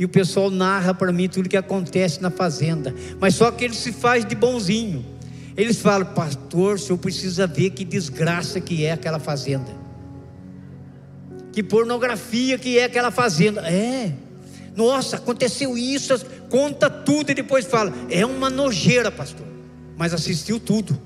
[0.00, 2.94] e o pessoal narra para mim tudo que acontece na fazenda.
[3.20, 5.04] Mas só que ele se faz de bonzinho.
[5.54, 9.70] Eles falam, pastor, o senhor precisa ver que desgraça que é aquela fazenda.
[11.52, 13.60] Que pornografia que é aquela fazenda.
[13.70, 14.14] É.
[14.74, 17.92] Nossa, aconteceu isso, conta tudo e depois fala.
[18.08, 19.46] É uma nojeira, pastor.
[19.98, 20.98] Mas assistiu tudo.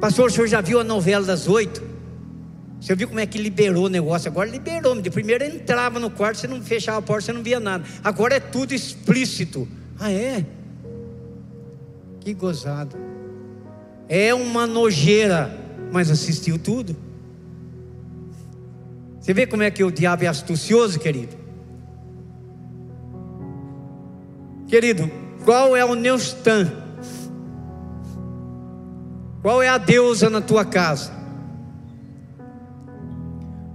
[0.00, 1.89] Pastor, o senhor já viu a novela das oito?
[2.80, 4.30] Você viu como é que liberou o negócio?
[4.30, 5.00] Agora liberou.
[5.00, 7.84] De primeiro entrava no quarto, você não fechava a porta, você não via nada.
[8.02, 9.68] Agora é tudo explícito.
[9.98, 10.46] Ah, é?
[12.20, 12.96] Que gozado.
[14.08, 15.54] É uma nojeira,
[15.92, 16.96] mas assistiu tudo.
[19.20, 21.36] Você vê como é que o diabo é astucioso, querido?
[24.66, 25.10] Querido,
[25.44, 26.70] qual é o Neustan?
[29.42, 31.19] Qual é a deusa na tua casa?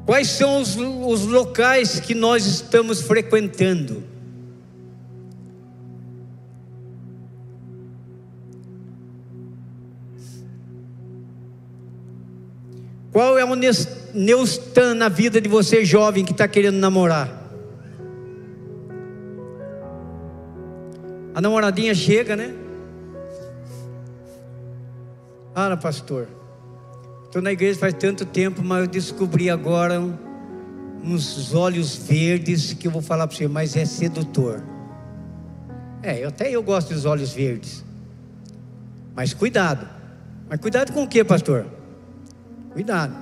[0.06, 4.03] Quais são os, os locais que nós estamos frequentando?
[13.12, 13.56] Qual é o
[14.14, 17.43] Neustan na vida de você jovem que está querendo namorar?
[21.34, 22.53] A namoradinha chega, né?
[25.56, 26.28] Ah, pastor.
[27.36, 30.02] Estou na igreja faz tanto tempo, mas eu descobri agora
[31.04, 34.64] uns olhos verdes que eu vou falar para você, mas é sedutor.
[36.02, 37.84] É, até eu gosto dos olhos verdes.
[39.14, 39.86] Mas cuidado.
[40.48, 41.66] Mas cuidado com o que, pastor?
[42.72, 43.14] Cuidado.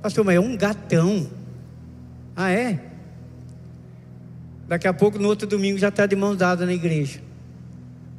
[0.00, 1.28] Pastor, mas é um gatão.
[2.36, 2.78] Ah, é?
[4.68, 7.20] Daqui a pouco, no outro domingo, já está de mão dada na igreja.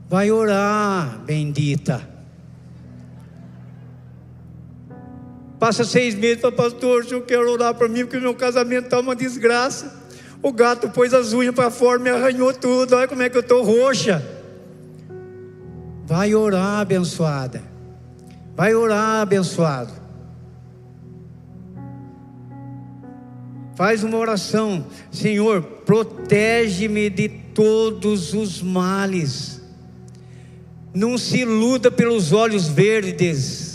[0.09, 2.10] Vai orar, bendita.
[5.61, 8.99] Passa seis meses para pastor, o senhor quer orar para mim porque meu casamento está
[8.99, 9.93] uma desgraça.
[10.41, 12.95] O gato pôs as unhas para fora, me arranhou tudo.
[12.95, 14.25] Olha como é que eu estou roxa.
[16.03, 17.61] Vai orar, abençoada.
[18.55, 19.93] Vai orar, abençoado.
[23.75, 29.61] Faz uma oração, Senhor, protege-me de todos os males.
[30.91, 33.70] Não se iluda pelos olhos verdes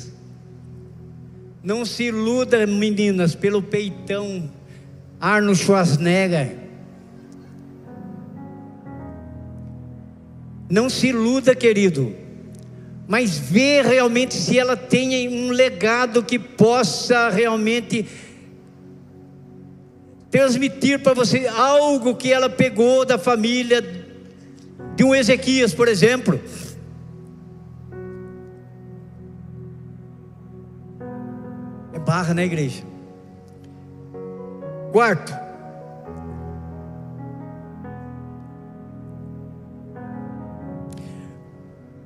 [1.67, 4.49] não se iluda, meninas, pelo peitão
[5.21, 6.57] Arnold Schwarzenegger.
[10.71, 12.15] Não se iluda, querido,
[13.09, 18.07] mas vê realmente se ela tem um legado que possa realmente
[20.31, 23.83] transmitir para você algo que ela pegou da família
[24.95, 26.41] de um Ezequias, por exemplo.
[32.07, 32.85] barra na igreja.
[34.93, 35.35] Quarto,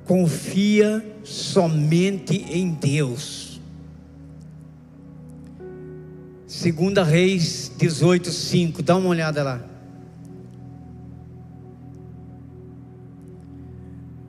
[0.07, 3.61] confia somente em Deus.
[6.47, 9.61] Segunda Reis 18, 5, dá uma olhada lá.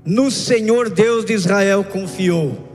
[0.06, 2.71] No Senhor Deus de Israel confiou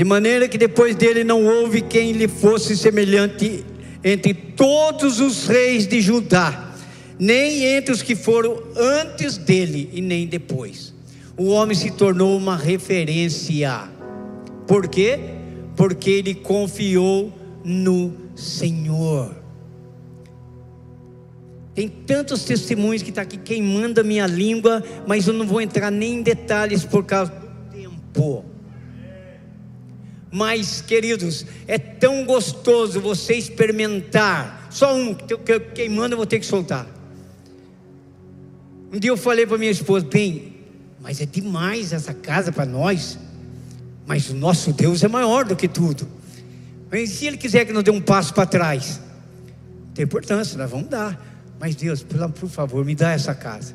[0.00, 3.62] de maneira que depois dele não houve quem lhe fosse semelhante
[4.02, 6.72] entre todos os reis de Judá,
[7.18, 10.94] nem entre os que foram antes dele e nem depois.
[11.36, 13.90] O homem se tornou uma referência.
[14.66, 15.20] Por quê?
[15.76, 17.30] Porque ele confiou
[17.62, 19.36] no Senhor.
[21.74, 25.90] Tem tantos testemunhos que está aqui queimando a minha língua, mas eu não vou entrar
[25.90, 28.49] nem em detalhes por causa do tempo.
[30.32, 34.68] Mas, queridos, é tão gostoso você experimentar.
[34.70, 35.16] Só um,
[35.74, 36.86] queimando eu vou ter que soltar.
[38.92, 40.54] Um dia eu falei para minha esposa: bem,
[41.00, 43.18] mas é demais essa casa para nós.
[44.06, 46.08] Mas o nosso Deus é maior do que tudo.
[46.90, 49.00] Mas se Ele quiser que nos dê um passo para trás,
[49.94, 51.28] tem importância, nós vamos dar.
[51.58, 53.74] Mas Deus, por favor, me dá essa casa.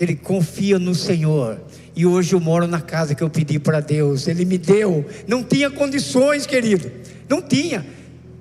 [0.00, 1.60] Ele confia no Senhor.
[1.96, 4.26] E hoje eu moro na casa que eu pedi para Deus.
[4.26, 5.06] Ele me deu.
[5.28, 6.90] Não tinha condições, querido.
[7.28, 7.86] Não tinha.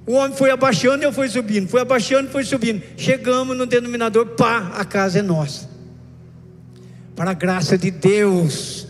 [0.08, 1.68] O homem foi abaixando e eu fui subindo.
[1.68, 2.82] Foi abaixando e foi subindo.
[2.98, 5.70] Chegamos no denominador, pá, a casa é nossa.
[7.16, 8.88] Para a graça de Deus.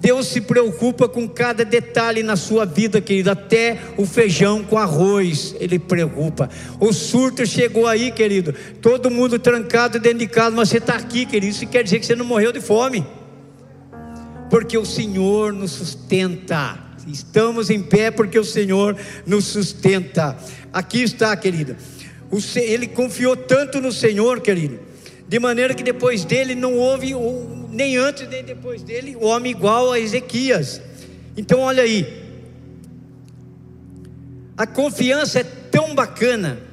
[0.00, 5.54] Deus se preocupa com cada detalhe na sua vida, querido, até o feijão com arroz,
[5.60, 6.48] Ele preocupa.
[6.80, 11.26] O surto chegou aí, querido, todo mundo trancado dentro de casa, mas você está aqui,
[11.26, 13.04] querido, isso quer dizer que você não morreu de fome
[14.50, 16.78] porque o Senhor nos sustenta.
[17.06, 20.36] Estamos em pé porque o Senhor nos sustenta.
[20.72, 21.76] Aqui está, querida.
[22.56, 24.78] Ele confiou tanto no Senhor, querido,
[25.26, 27.14] de maneira que depois dele não houve,
[27.70, 30.82] nem antes nem depois dele, o homem igual a Ezequias.
[31.36, 32.20] Então, olha aí.
[34.56, 36.69] A confiança é tão bacana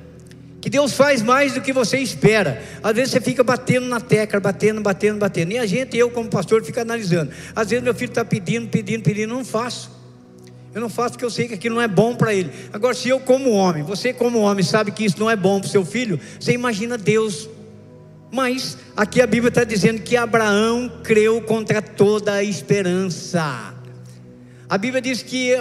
[0.67, 2.61] que Deus faz mais do que você espera.
[2.83, 5.53] Às vezes você fica batendo na tecla, batendo, batendo, batendo.
[5.53, 7.31] E a gente, eu como pastor, fica analisando.
[7.55, 9.89] Às vezes meu filho está pedindo, pedindo, pedindo, não faço.
[10.75, 12.51] Eu não faço porque eu sei que aquilo não é bom para ele.
[12.73, 15.69] Agora, se eu, como homem, você, como homem, sabe que isso não é bom para
[15.69, 17.47] o seu filho, você imagina Deus.
[18.29, 23.73] Mas aqui a Bíblia está dizendo que Abraão creu contra toda a esperança.
[24.67, 25.53] A Bíblia diz que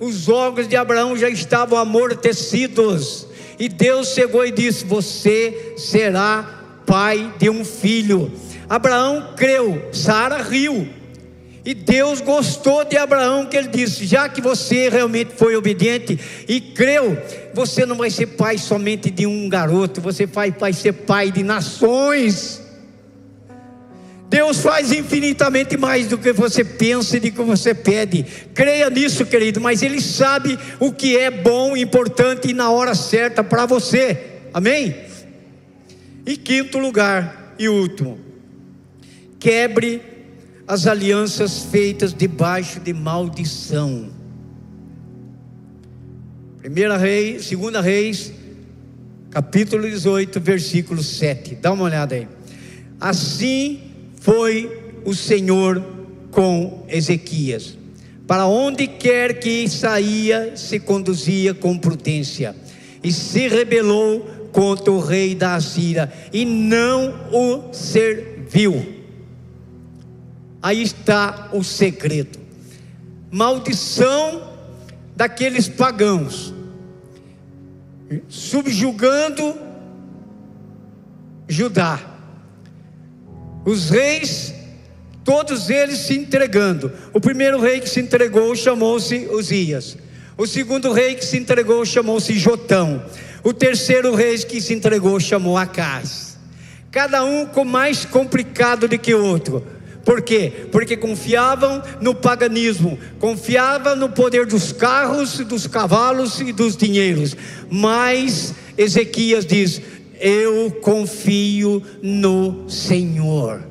[0.00, 3.33] os órgãos de Abraão já estavam amortecidos.
[3.58, 8.30] E Deus chegou e disse: Você será pai de um filho.
[8.68, 10.88] Abraão creu, Sara riu.
[11.64, 16.60] E Deus gostou de Abraão, que ele disse: Já que você realmente foi obediente e
[16.60, 17.16] creu,
[17.54, 21.42] você não vai ser pai somente de um garoto, você vai, vai ser pai de
[21.42, 22.63] nações.
[24.34, 28.24] Deus faz infinitamente mais do que você pensa e do que você pede.
[28.52, 33.44] Creia nisso, querido, mas Ele sabe o que é bom, importante e na hora certa
[33.44, 34.40] para você.
[34.52, 34.92] Amém?
[36.26, 38.18] E quinto lugar e último,
[39.38, 40.02] quebre
[40.66, 44.10] as alianças feitas debaixo de maldição.
[46.58, 48.32] Primeira Reis, segunda Reis,
[49.30, 51.54] capítulo 18, versículo 7.
[51.54, 52.26] Dá uma olhada aí.
[52.98, 53.83] Assim
[54.24, 55.84] foi o Senhor
[56.30, 57.76] com Ezequias.
[58.26, 62.56] Para onde quer que saía, se conduzia com prudência,
[63.02, 64.20] e se rebelou
[64.50, 68.94] contra o rei da Assíria, e não o serviu.
[70.62, 72.38] Aí está o segredo.
[73.30, 74.54] Maldição
[75.14, 76.54] daqueles pagãos,
[78.30, 79.54] subjugando
[81.46, 82.13] Judá
[83.64, 84.52] os reis,
[85.24, 86.92] todos eles se entregando.
[87.12, 89.96] O primeiro rei que se entregou chamou-se Uzias.
[90.36, 93.04] O segundo rei que se entregou chamou-se Jotão.
[93.42, 96.36] O terceiro rei que se entregou chamou Acaz.
[96.90, 99.64] Cada um com mais complicado do que o outro.
[100.04, 100.66] Por quê?
[100.70, 107.34] Porque confiavam no paganismo, confiavam no poder dos carros, dos cavalos e dos dinheiros.
[107.70, 109.80] Mas Ezequias diz:
[110.20, 113.62] eu confio no Senhor.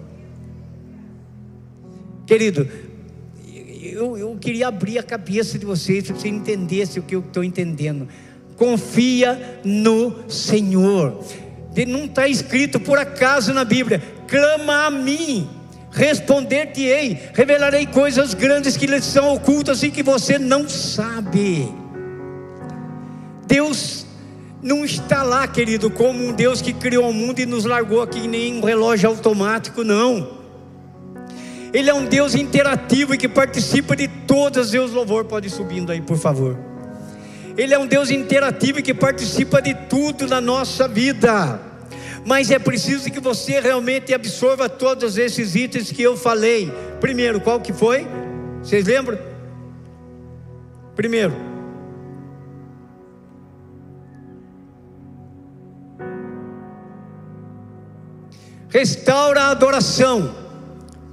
[2.25, 2.67] Querido,
[3.81, 7.43] eu, eu queria abrir a cabeça de vocês para você entendesse o que eu estou
[7.43, 8.07] entendendo.
[8.55, 11.23] Confia no Senhor.
[11.87, 15.49] Não está escrito por acaso na Bíblia: clama a mim,
[15.91, 21.67] responder-te-ei, revelarei coisas grandes que lhe são ocultas e que você não sabe.
[23.47, 24.02] Deus
[24.64, 28.30] não está lá, querido, como um Deus que criou o mundo e nos largou aqui
[28.30, 30.41] nem um relógio automático, não.
[31.74, 34.72] Ele é um Deus interativo e que participa de todas.
[34.72, 36.57] Deus louvor, pode ir subindo aí, por favor.
[37.57, 41.59] Ele é um Deus interativo e que participa de tudo na nossa vida.
[42.26, 46.72] Mas é preciso que você realmente absorva todos esses itens que eu falei.
[47.01, 48.07] Primeiro, qual que foi?
[48.61, 49.20] Vocês lembram?
[50.95, 51.52] Primeiro,
[58.74, 60.36] restaura a adoração.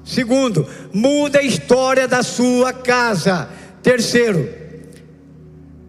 [0.03, 3.49] Segundo, muda a história da sua casa.
[3.83, 4.49] Terceiro,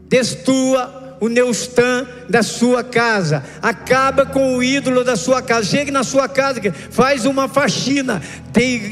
[0.09, 5.63] destua o Neustan da sua casa, acaba com o ídolo da sua casa.
[5.63, 6.59] Chegue na sua casa,
[6.89, 8.21] faz uma faxina,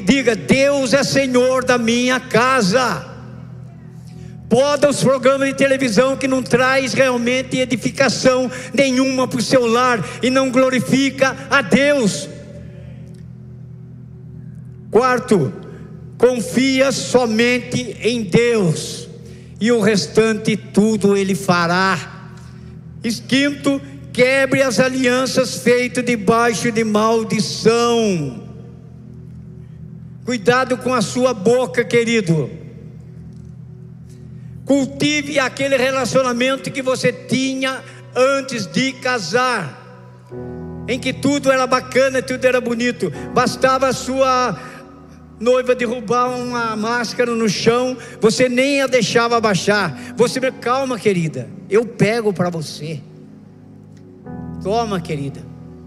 [0.06, 3.06] diga: Deus é Senhor da minha casa.
[4.48, 10.04] Poda os programas de televisão que não traz realmente edificação nenhuma para o seu lar
[10.24, 12.39] e não glorifica a Deus.
[14.92, 15.54] Quarto,
[16.18, 19.08] confia somente em Deus
[19.62, 22.32] e o restante tudo Ele fará.
[23.28, 23.82] Quinto,
[24.12, 28.44] quebre as alianças feitas debaixo de maldição.
[30.26, 32.50] Cuidado com a sua boca, querido.
[34.66, 37.84] Cultive aquele relacionamento que você tinha
[38.16, 40.28] antes de casar,
[40.88, 44.56] em que tudo era bacana, tudo era bonito, bastava a sua
[45.40, 49.98] noiva derrubar uma máscara no chão, você nem a deixava abaixar.
[50.16, 53.02] Você, calma, querida, eu pego para você.
[54.62, 55.42] Toma, querida,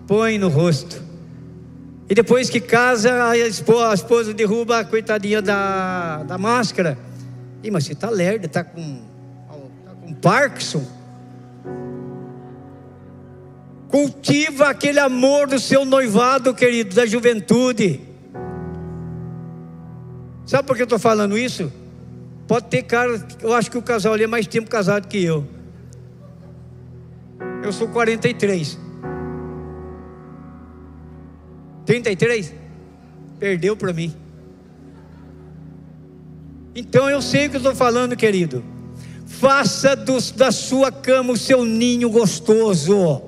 [0.07, 1.03] põe no rosto.
[2.09, 6.99] E depois que casa, a esposa, a esposa derruba a coitadinha da, da máscara.
[7.63, 9.03] Ih, mas você está lerda, está com,
[9.85, 10.85] tá com Parkinson.
[13.89, 18.12] Cultiva aquele amor do seu noivado, querido, da juventude.
[20.47, 21.73] Sabe por que eu estou falando isso?
[22.47, 25.47] Pode ter cara, eu acho que o casal ali é mais tempo casado que eu.
[27.63, 28.79] Eu sou 43.
[31.87, 32.53] 33?
[33.39, 34.15] Perdeu para mim.
[36.75, 38.65] Então eu sei o que estou falando, querido.
[39.27, 43.23] Faça da sua cama o seu ninho gostoso.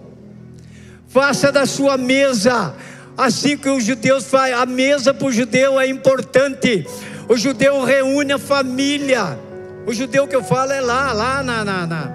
[1.08, 2.74] Faça da sua mesa,
[3.16, 4.54] assim que os judeus fazem.
[4.54, 6.86] A mesa para o judeu é importante.
[7.28, 9.38] O judeu reúne a família.
[9.86, 12.12] O judeu que eu falo é lá, lá na, na, na,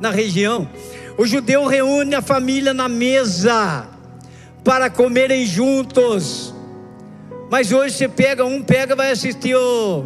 [0.00, 0.68] na região.
[1.16, 3.86] O judeu reúne a família na mesa
[4.62, 6.54] para comerem juntos.
[7.50, 10.04] Mas hoje você pega um, pega, vai assistir o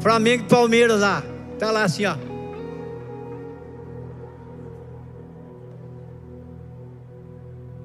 [0.00, 1.22] Flamengo e Palmeiras lá.
[1.58, 2.16] Tá lá assim, ó.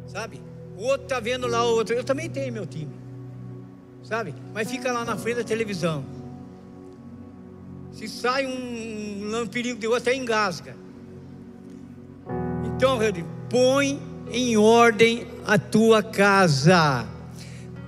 [0.07, 0.46] Sabe?
[0.78, 1.95] O outro tá vendo lá o outro.
[1.95, 3.07] Eu também tenho meu time
[4.07, 4.34] sabe?
[4.53, 6.03] Mas fica lá na frente da televisão.
[7.91, 10.75] Se sai um, perigo de outro, até engasga.
[12.65, 12.99] Então,
[13.49, 13.99] põe
[14.32, 17.05] em ordem a tua casa.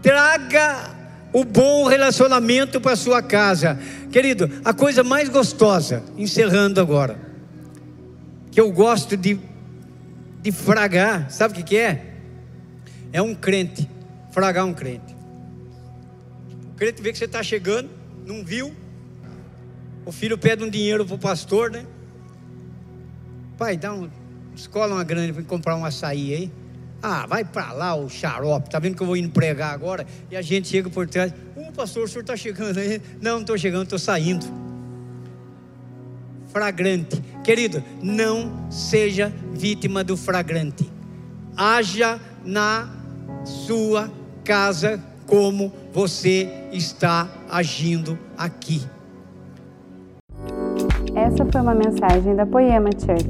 [0.02, 0.98] Traga
[1.32, 3.80] o bom relacionamento para sua casa.
[4.12, 7.18] Querido, a coisa mais gostosa, encerrando agora,
[8.52, 9.40] que eu gosto de,
[10.42, 12.09] de fragar, sabe o que, que é?
[13.12, 13.90] É um crente,
[14.32, 15.20] fragar um crente
[16.80, 17.90] crente vê que você está chegando,
[18.26, 18.74] não viu.
[20.06, 21.86] O filho pede um dinheiro para o pastor, né?
[23.58, 24.10] Pai, dá um,
[24.56, 26.52] escola uma grana para comprar um açaí aí.
[27.02, 30.08] Ah, vai para lá o xarope, tá vendo que eu vou indo pregar agora?
[30.32, 33.02] E a gente chega por trás, ô oh, pastor, o senhor está chegando aí?
[33.22, 34.46] Não, não estou chegando, estou saindo.
[36.48, 37.22] Fragrante.
[37.44, 40.90] Querido, não seja vítima do fragrante.
[41.56, 42.99] Haja na
[43.44, 44.10] sua
[44.44, 48.82] casa como você está agindo aqui.
[51.16, 53.28] Essa foi uma mensagem da Poema Church.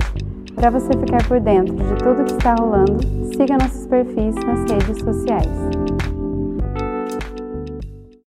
[0.56, 3.00] Para você ficar por dentro de tudo que está rolando,
[3.36, 5.99] siga nossos perfis nas redes sociais.